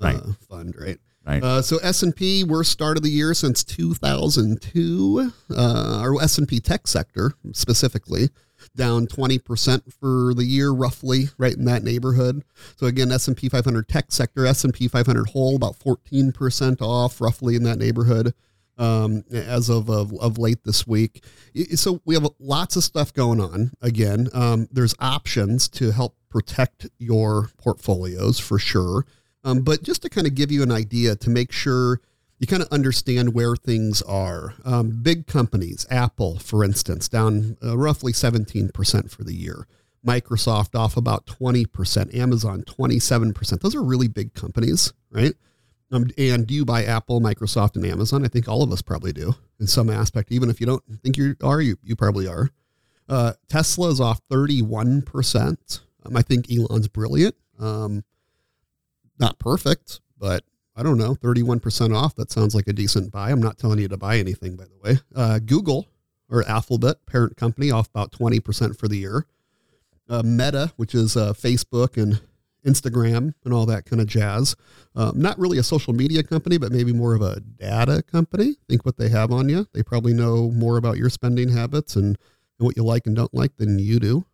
uh, 0.00 0.04
Right. 0.04 0.22
fund, 0.48 0.74
right? 0.78 0.98
Right. 1.26 1.42
Uh, 1.44 1.60
so 1.62 1.76
S 1.78 2.02
and 2.02 2.14
P 2.16 2.42
worst 2.44 2.70
start 2.72 2.96
of 2.96 3.02
the 3.02 3.10
year 3.10 3.34
since 3.34 3.62
2002. 3.64 5.32
Uh, 5.50 5.98
our 6.00 6.20
S 6.22 6.38
and 6.38 6.48
P 6.48 6.60
tech 6.60 6.86
sector 6.88 7.32
specifically 7.52 8.30
down 8.76 9.06
20% 9.06 9.92
for 9.92 10.34
the 10.34 10.44
year, 10.44 10.70
roughly 10.70 11.24
right 11.38 11.54
in 11.54 11.64
that 11.66 11.82
neighborhood. 11.82 12.44
So 12.76 12.86
again, 12.86 13.12
S 13.12 13.28
and 13.28 13.36
P 13.36 13.48
500 13.48 13.88
tech 13.88 14.12
sector, 14.12 14.46
S 14.46 14.64
and 14.64 14.74
P 14.74 14.88
500 14.88 15.30
whole 15.30 15.56
about 15.56 15.78
14% 15.78 16.80
off, 16.80 17.20
roughly 17.20 17.56
in 17.56 17.64
that 17.64 17.78
neighborhood. 17.78 18.34
Um, 18.78 19.24
as 19.30 19.68
of, 19.68 19.90
of 19.90 20.18
of 20.20 20.38
late 20.38 20.64
this 20.64 20.86
week, 20.86 21.22
so 21.74 22.00
we 22.06 22.14
have 22.14 22.26
lots 22.38 22.76
of 22.76 22.82
stuff 22.82 23.12
going 23.12 23.38
on. 23.38 23.72
Again, 23.82 24.28
um, 24.32 24.68
there's 24.72 24.94
options 24.98 25.68
to 25.68 25.90
help 25.90 26.16
protect 26.30 26.88
your 26.98 27.50
portfolios 27.58 28.38
for 28.38 28.58
sure. 28.58 29.04
Um, 29.44 29.60
but 29.60 29.82
just 29.82 30.00
to 30.02 30.08
kind 30.08 30.26
of 30.26 30.34
give 30.34 30.50
you 30.50 30.62
an 30.62 30.72
idea 30.72 31.16
to 31.16 31.28
make 31.28 31.52
sure 31.52 32.00
you 32.40 32.46
kind 32.46 32.62
of 32.62 32.68
understand 32.72 33.34
where 33.34 33.54
things 33.54 34.00
are. 34.02 34.54
Um, 34.64 35.02
big 35.02 35.26
companies, 35.26 35.86
Apple, 35.90 36.38
for 36.38 36.64
instance, 36.64 37.06
down 37.06 37.58
uh, 37.62 37.76
roughly 37.76 38.12
17% 38.12 39.10
for 39.10 39.22
the 39.22 39.34
year. 39.34 39.66
Microsoft 40.04 40.74
off 40.74 40.96
about 40.96 41.26
20%, 41.26 42.14
Amazon 42.16 42.62
27%. 42.62 43.60
Those 43.60 43.74
are 43.74 43.82
really 43.82 44.08
big 44.08 44.32
companies, 44.32 44.94
right? 45.10 45.34
Um, 45.92 46.08
and 46.16 46.46
do 46.46 46.54
you 46.54 46.64
buy 46.64 46.84
Apple, 46.84 47.20
Microsoft, 47.20 47.76
and 47.76 47.84
Amazon? 47.84 48.24
I 48.24 48.28
think 48.28 48.48
all 48.48 48.62
of 48.62 48.72
us 48.72 48.80
probably 48.80 49.12
do 49.12 49.34
in 49.58 49.66
some 49.66 49.90
aspect. 49.90 50.32
Even 50.32 50.48
if 50.48 50.60
you 50.60 50.66
don't 50.66 50.82
think 51.02 51.18
you 51.18 51.36
are, 51.42 51.60
you, 51.60 51.76
you 51.82 51.94
probably 51.94 52.26
are. 52.26 52.48
Uh, 53.06 53.34
Tesla 53.48 53.90
is 53.90 54.00
off 54.00 54.20
31%. 54.30 55.80
Um, 56.06 56.16
I 56.16 56.22
think 56.22 56.50
Elon's 56.50 56.88
brilliant. 56.88 57.34
Um, 57.58 58.04
not 59.18 59.38
perfect, 59.38 60.00
but 60.16 60.44
I 60.76 60.82
don't 60.82 60.98
know, 60.98 61.14
31% 61.14 61.94
off. 61.96 62.14
That 62.14 62.30
sounds 62.30 62.54
like 62.54 62.68
a 62.68 62.72
decent 62.72 63.10
buy. 63.12 63.30
I'm 63.30 63.42
not 63.42 63.58
telling 63.58 63.78
you 63.80 63.88
to 63.88 63.96
buy 63.96 64.18
anything, 64.18 64.56
by 64.56 64.64
the 64.64 64.78
way. 64.82 64.98
Uh, 65.14 65.38
Google 65.40 65.88
or 66.28 66.46
Alphabet, 66.48 67.04
parent 67.06 67.36
company, 67.36 67.70
off 67.70 67.88
about 67.88 68.12
20% 68.12 68.78
for 68.78 68.86
the 68.88 68.96
year. 68.96 69.26
Uh, 70.08 70.22
Meta, 70.24 70.72
which 70.76 70.94
is 70.94 71.16
uh, 71.16 71.32
Facebook 71.32 72.00
and 72.00 72.20
Instagram 72.64 73.34
and 73.44 73.52
all 73.54 73.66
that 73.66 73.84
kind 73.84 74.00
of 74.00 74.06
jazz. 74.08 74.54
Um, 74.94 75.20
not 75.20 75.38
really 75.38 75.58
a 75.58 75.62
social 75.62 75.92
media 75.92 76.22
company, 76.22 76.56
but 76.58 76.70
maybe 76.72 76.92
more 76.92 77.14
of 77.14 77.22
a 77.22 77.40
data 77.40 78.02
company. 78.02 78.56
Think 78.68 78.84
what 78.84 78.96
they 78.96 79.08
have 79.08 79.32
on 79.32 79.48
you. 79.48 79.66
They 79.72 79.82
probably 79.82 80.12
know 80.14 80.50
more 80.50 80.76
about 80.76 80.96
your 80.98 81.10
spending 81.10 81.48
habits 81.48 81.96
and, 81.96 82.06
and 82.58 82.66
what 82.66 82.76
you 82.76 82.84
like 82.84 83.06
and 83.06 83.16
don't 83.16 83.32
like 83.34 83.56
than 83.56 83.78
you 83.78 83.98
do. 83.98 84.24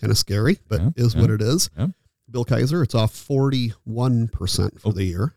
Kind 0.00 0.10
of 0.10 0.16
scary, 0.18 0.58
but 0.68 0.80
Yeah, 0.80 0.90
is 0.96 1.14
yeah, 1.14 1.20
what 1.20 1.30
it 1.30 1.42
is. 1.42 1.68
yeah. 1.78 1.88
Bill 2.30 2.44
Kaiser, 2.44 2.82
it's 2.82 2.94
off 2.94 3.12
41% 3.12 4.80
for 4.80 4.88
Oh. 4.88 4.92
the 4.92 5.04
year. 5.04 5.34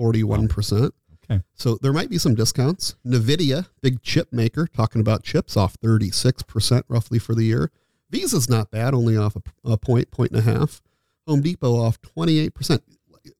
41%. 0.00 0.92
Okay. 1.30 1.42
So 1.54 1.78
there 1.80 1.92
might 1.92 2.10
be 2.10 2.18
some 2.18 2.34
discounts. 2.34 2.96
NVIDIA, 3.06 3.66
big 3.82 4.02
chip 4.02 4.32
maker, 4.32 4.66
talking 4.66 5.00
about 5.00 5.22
chips, 5.22 5.56
off 5.56 5.78
36% 5.80 6.82
roughly 6.88 7.18
for 7.18 7.34
the 7.34 7.44
year. 7.44 7.70
Visa's 8.10 8.48
not 8.48 8.70
bad, 8.70 8.94
only 8.94 9.16
off 9.16 9.36
a, 9.36 9.42
a 9.72 9.76
point, 9.76 10.10
point 10.10 10.32
and 10.32 10.40
a 10.40 10.42
half. 10.42 10.82
Home 11.28 11.42
Depot 11.42 11.76
off 11.76 12.00
28%. 12.02 12.80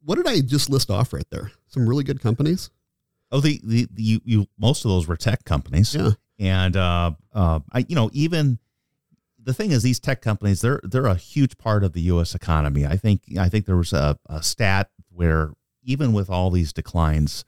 What 0.05 0.17
did 0.17 0.29
I 0.29 0.41
just 0.41 0.71
list 0.71 0.91
off 0.91 1.13
right 1.13 1.29
there? 1.31 1.51
Some 1.67 1.89
really 1.89 2.05
good 2.05 2.21
companies. 2.21 2.71
Oh, 3.33 3.41
the, 3.41 3.61
the, 3.65 3.89
the 3.91 4.03
you, 4.03 4.21
you 4.25 4.47
most 4.59 4.85
of 4.85 4.91
those 4.91 5.09
were 5.09 5.17
tech 5.17 5.45
companies. 5.45 5.95
Yeah. 5.95 6.11
And 6.39 6.77
uh, 6.77 7.13
uh, 7.33 7.61
I, 7.73 7.85
you 7.89 7.95
know, 7.95 8.11
even 8.13 8.59
the 9.43 9.55
thing 9.55 9.73
is, 9.73 9.83
these 9.83 10.01
tech 10.01 10.23
companies 10.23 10.61
they're 10.61 10.81
they're 10.83 11.07
a 11.07 11.15
huge 11.15 11.59
part 11.59 11.85
of 11.85 11.93
the 11.93 12.01
U.S. 12.03 12.35
economy. 12.35 12.87
I 12.87 12.97
think 12.97 13.23
I 13.39 13.49
think 13.49 13.67
there 13.67 13.77
was 13.77 13.93
a, 13.93 14.19
a 14.27 14.43
stat 14.43 14.91
where 15.11 15.53
even 15.83 16.13
with 16.13 16.31
all 16.31 16.51
these 16.51 16.73
declines, 16.73 17.45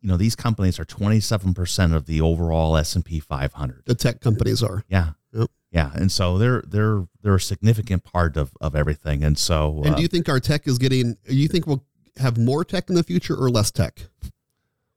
you 0.00 0.08
know, 0.08 0.16
these 0.16 0.36
companies 0.36 0.78
are 0.78 0.84
twenty 0.84 1.20
seven 1.20 1.54
percent 1.54 1.94
of 1.94 2.06
the 2.06 2.20
overall 2.20 2.76
S 2.76 2.94
and 2.94 3.04
P 3.04 3.20
five 3.20 3.54
hundred. 3.54 3.82
The 3.86 3.94
tech 3.94 4.20
companies 4.20 4.62
are. 4.62 4.84
Yeah. 4.88 5.10
Yep. 5.32 5.50
Yeah, 5.70 5.90
and 5.94 6.10
so 6.10 6.38
they're 6.38 6.62
they're 6.66 7.06
they're 7.22 7.34
a 7.34 7.40
significant 7.40 8.04
part 8.04 8.36
of, 8.36 8.52
of 8.60 8.74
everything, 8.74 9.22
and 9.22 9.36
so 9.38 9.82
And 9.84 9.94
uh, 9.94 9.96
do 9.96 10.02
you 10.02 10.08
think 10.08 10.28
our 10.28 10.40
tech 10.40 10.66
is 10.66 10.78
getting, 10.78 11.16
you 11.28 11.46
think 11.46 11.66
we'll 11.66 11.84
have 12.16 12.38
more 12.38 12.64
tech 12.64 12.88
in 12.88 12.94
the 12.94 13.02
future 13.02 13.34
or 13.34 13.50
less 13.50 13.70
tech? 13.70 14.00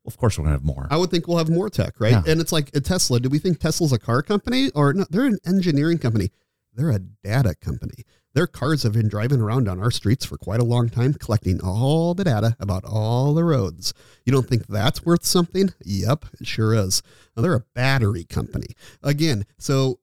of 0.06 0.16
course 0.16 0.38
we're 0.38 0.44
gonna 0.44 0.56
have 0.56 0.64
more. 0.64 0.88
I 0.90 0.96
would 0.96 1.10
think 1.10 1.28
we'll 1.28 1.38
have 1.38 1.50
more 1.50 1.70
tech, 1.70 2.00
right? 2.00 2.12
Yeah. 2.12 2.22
And 2.26 2.40
it's 2.40 2.52
like 2.52 2.74
a 2.74 2.80
Tesla. 2.80 3.20
Do 3.20 3.28
we 3.28 3.38
think 3.38 3.60
Tesla's 3.60 3.92
a 3.92 3.98
car 3.98 4.22
company 4.22 4.70
or 4.74 4.92
no? 4.92 5.04
They're 5.10 5.26
an 5.26 5.38
engineering 5.46 5.98
company. 5.98 6.30
They're 6.74 6.90
a 6.90 6.98
data 6.98 7.54
company. 7.60 8.04
Their 8.34 8.46
cars 8.46 8.82
have 8.82 8.94
been 8.94 9.08
driving 9.08 9.40
around 9.40 9.68
on 9.68 9.78
our 9.78 9.90
streets 9.90 10.24
for 10.24 10.38
quite 10.38 10.60
a 10.60 10.64
long 10.64 10.88
time, 10.88 11.12
collecting 11.12 11.60
all 11.60 12.14
the 12.14 12.24
data 12.24 12.56
about 12.58 12.84
all 12.84 13.34
the 13.34 13.44
roads. 13.44 13.92
You 14.24 14.32
don't 14.32 14.48
think 14.48 14.66
that's 14.66 15.04
worth 15.04 15.24
something? 15.24 15.70
Yep, 15.84 16.24
it 16.40 16.46
sure 16.46 16.74
is. 16.74 17.02
Now, 17.36 17.42
they're 17.42 17.54
a 17.54 17.64
battery 17.74 18.24
company. 18.24 18.68
Again, 19.02 19.44
so 19.58 19.98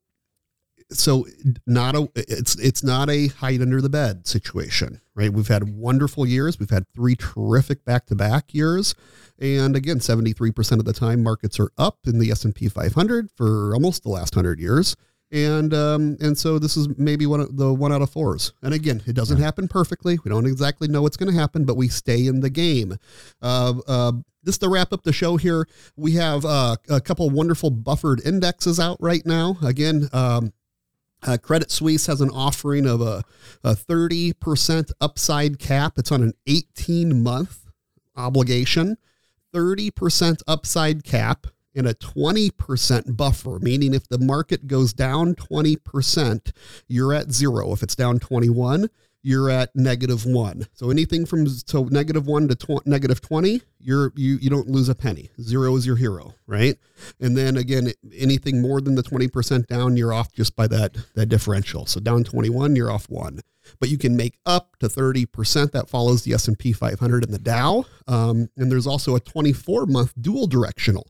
so 0.91 1.25
not 1.67 1.95
a 1.95 2.10
it's 2.15 2.55
it's 2.55 2.84
not 2.84 3.10
a 3.10 3.27
hide 3.27 3.62
under 3.62 3.79
the 3.79 3.89
bed 3.89 4.25
situation 4.25 4.99
right 5.13 5.32
we've 5.32 5.47
had 5.47 5.75
wonderful 5.75 6.25
years 6.25 6.60
we've 6.60 6.71
had 6.71 6.91
three 6.95 7.15
terrific 7.15 7.86
back-to-back 7.86 8.53
years 8.53 8.95
and 9.39 9.75
again 9.75 9.99
73% 9.99 10.79
of 10.79 10.86
the 10.86 10.93
time 10.93 11.21
markets 11.21 11.60
are 11.60 11.69
up 11.77 11.99
in 12.08 12.17
the 12.17 12.32
s&p 12.32 12.67
500 12.67 13.29
for 13.36 13.73
almost 13.75 14.01
the 14.01 14.10
last 14.10 14.36
100 14.36 14.60
years 14.60 14.95
and 15.32 15.74
um, 15.74 16.18
and 16.20 16.38
so 16.38 16.60
this 16.60 16.76
is 16.76 16.88
maybe 16.98 17.26
one 17.26 17.39
of 17.39 17.56
the 17.56 17.74
one 17.74 17.94
out 17.94 18.02
of 18.02 18.10
fours. 18.10 18.54
And 18.62 18.74
again 18.74 19.04
it 19.06 19.13
doesn't 19.13 19.39
happen 19.39 19.68
perfectly. 19.68 20.18
We 20.24 20.30
don't 20.30 20.46
exactly 20.46 20.88
know 20.88 21.02
what's 21.02 21.18
going 21.18 21.32
to 21.32 21.39
happen 21.39 21.65
but 21.65 21.78
we 21.78 21.88
stay 21.88 22.26
in 22.26 22.39
the 22.39 22.50
game. 22.50 22.98
Uh, 23.42 23.74
uh, 23.88 24.12
just 24.46 24.62
to 24.62 24.70
wrap 24.70 24.94
up 24.94 25.04
the 25.04 25.13
show 25.13 25.36
here. 25.36 25.68
We 25.98 26.13
have 26.13 26.46
uh, 26.46 26.78
a 26.89 27.02
couple 27.02 27.30
wonderful 27.30 27.70
buffered 27.72 28.22
indexes 28.26 28.80
out 28.80 28.98
right 29.00 29.26
now. 29.26 29.58
Again 29.62 30.10
um, 30.13 30.54
uh, 31.24 31.38
Credit 31.38 31.70
Suisse 31.70 32.08
has 32.08 32.22
an 32.22 32.30
offering 32.30 32.86
of 32.86 33.02
a, 33.02 33.24
a 33.63 33.76
30% 33.76 34.92
upside 35.02 35.60
cap. 35.60 35.94
It's 35.98 36.12
on 36.12 36.24
an 36.24 36.34
18 36.48 37.22
month 37.22 37.65
obligation, 38.15 38.98
30% 39.54 40.42
upside 40.48 41.04
cap, 41.04 41.48
and 41.75 41.88
a 41.88 41.93
20% 41.93 43.15
buffer, 43.15 43.60
meaning 43.60 43.93
if 43.93 44.08
the 44.08 44.19
market 44.19 44.67
goes 44.67 44.93
down 44.93 45.36
20%, 45.36 46.51
you're 46.88 47.13
at 47.13 47.32
zero. 47.32 47.71
If 47.73 47.84
it's 47.84 47.95
down 47.95 48.19
21, 48.19 48.89
you're 49.21 49.49
at 49.49 49.75
negative 49.75 50.25
one. 50.25 50.67
So 50.73 50.89
anything 50.89 51.25
from 51.25 51.47
so 51.47 51.84
negative 51.86 52.25
one 52.25 52.47
to 52.47 52.55
tw- 52.55 52.86
negative 52.86 53.21
20, 53.21 53.62
you're, 53.79 54.13
you, 54.15 54.38
you 54.41 54.49
don't 54.49 54.69
lose 54.69 54.89
a 54.89 54.95
penny. 54.95 55.29
Zero 55.41 55.75
is 55.75 55.86
your 55.86 55.97
hero, 55.97 56.34
right? 56.47 56.77
And 57.19 57.38
then 57.38 57.58
again, 57.58 57.91
anything 58.15 58.62
more 58.62 58.82
than 58.82 58.95
the 58.95 59.03
20% 59.03 59.67
down, 59.67 59.97
you're 59.97 60.13
off 60.13 60.32
just 60.32 60.55
by 60.55 60.67
that, 60.67 60.97
that 61.15 61.27
differential. 61.27 61.86
So 61.86 61.99
down 61.99 62.23
21, 62.23 62.75
you're 62.75 62.91
off 62.91 63.10
one. 63.10 63.41
But 63.79 63.89
you 63.89 63.97
can 63.97 64.15
make 64.15 64.39
up 64.45 64.77
to 64.79 64.88
30%. 64.88 65.71
That 65.71 65.89
follows 65.89 66.23
the 66.23 66.34
S&P 66.34 66.73
500 66.73 67.23
and 67.23 67.34
the 67.34 67.39
Dow. 67.39 67.86
Um, 68.08 68.49
and 68.58 68.71
there's 68.71 68.88
also 68.88 69.15
a 69.15 69.21
24-month 69.21 70.13
dual 70.19 70.47
directional. 70.47 71.08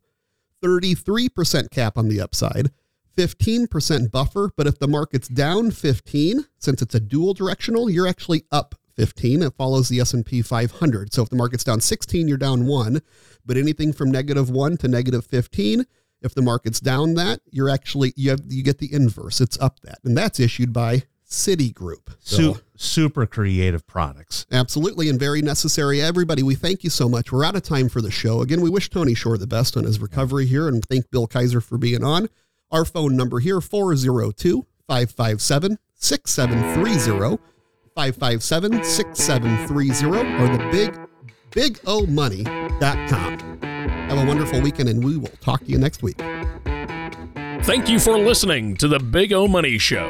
33% 0.63 1.71
cap 1.71 1.97
on 1.97 2.07
the 2.07 2.21
upside, 2.21 2.71
15% 3.17 4.11
buffer. 4.11 4.51
But 4.55 4.67
if 4.67 4.79
the 4.79 4.87
market's 4.87 5.27
down 5.27 5.71
15, 5.71 6.45
since 6.57 6.81
it's 6.81 6.95
a 6.95 6.99
dual 6.99 7.33
directional, 7.33 7.89
you're 7.89 8.07
actually 8.07 8.45
up 8.51 8.75
15. 8.95 9.43
It 9.43 9.53
follows 9.55 9.89
the 9.89 9.99
S&P 9.99 10.41
500. 10.41 11.13
So 11.13 11.23
if 11.23 11.29
the 11.29 11.35
market's 11.35 11.63
down 11.63 11.81
16, 11.81 12.27
you're 12.27 12.37
down 12.37 12.65
one. 12.65 13.01
But 13.45 13.57
anything 13.57 13.93
from 13.93 14.11
negative 14.11 14.49
one 14.49 14.77
to 14.77 14.87
negative 14.87 15.25
15, 15.25 15.85
if 16.21 16.35
the 16.35 16.41
market's 16.41 16.79
down 16.79 17.13
that, 17.15 17.41
you're 17.49 17.69
actually 17.69 18.13
you 18.15 18.29
have 18.31 18.41
you 18.47 18.61
get 18.63 18.79
the 18.79 18.93
inverse. 18.93 19.39
It's 19.39 19.57
up 19.59 19.79
that, 19.81 19.99
and 20.03 20.17
that's 20.17 20.39
issued 20.39 20.73
by 20.73 21.03
Citigroup. 21.29 22.09
So- 22.19 22.37
Su- 22.53 22.59
super 22.75 23.25
creative 23.25 23.85
products. 23.87 24.45
Absolutely, 24.51 25.09
and 25.09 25.19
very 25.19 25.41
necessary. 25.41 26.01
Everybody, 26.01 26.41
we 26.43 26.55
thank 26.55 26.83
you 26.83 26.89
so 26.89 27.07
much. 27.09 27.31
We're 27.31 27.43
out 27.45 27.55
of 27.55 27.63
time 27.63 27.87
for 27.89 28.01
the 28.01 28.09
show. 28.11 28.41
Again, 28.41 28.61
we 28.61 28.69
wish 28.69 28.89
Tony 28.89 29.13
Shore 29.13 29.37
the 29.37 29.45
best 29.47 29.77
on 29.77 29.83
his 29.83 29.99
recovery 29.99 30.45
here 30.47 30.67
and 30.67 30.83
thank 30.85 31.09
Bill 31.11 31.27
Kaiser 31.27 31.61
for 31.61 31.77
being 31.77 32.03
on. 32.03 32.29
Our 32.71 32.85
phone 32.85 33.15
number 33.15 33.39
here 33.39 33.61
402 33.61 34.65
557 34.87 35.77
6730. 35.95 37.41
557 37.95 38.83
6730 38.83 40.35
or 40.41 40.47
the 40.57 40.69
big 40.71 40.97
bigomoney.com. 41.51 43.39
Have 43.61 44.17
a 44.17 44.25
wonderful 44.25 44.61
weekend 44.61 44.87
and 44.89 45.03
we 45.03 45.17
will 45.17 45.27
talk 45.41 45.65
to 45.65 45.71
you 45.71 45.77
next 45.77 46.01
week. 46.01 46.17
Thank 47.63 47.89
you 47.89 47.99
for 47.99 48.17
listening 48.17 48.75
to 48.77 48.87
the 48.87 48.99
Big 48.99 49.33
O 49.33 49.47
Money 49.47 49.77
Show. 49.77 50.09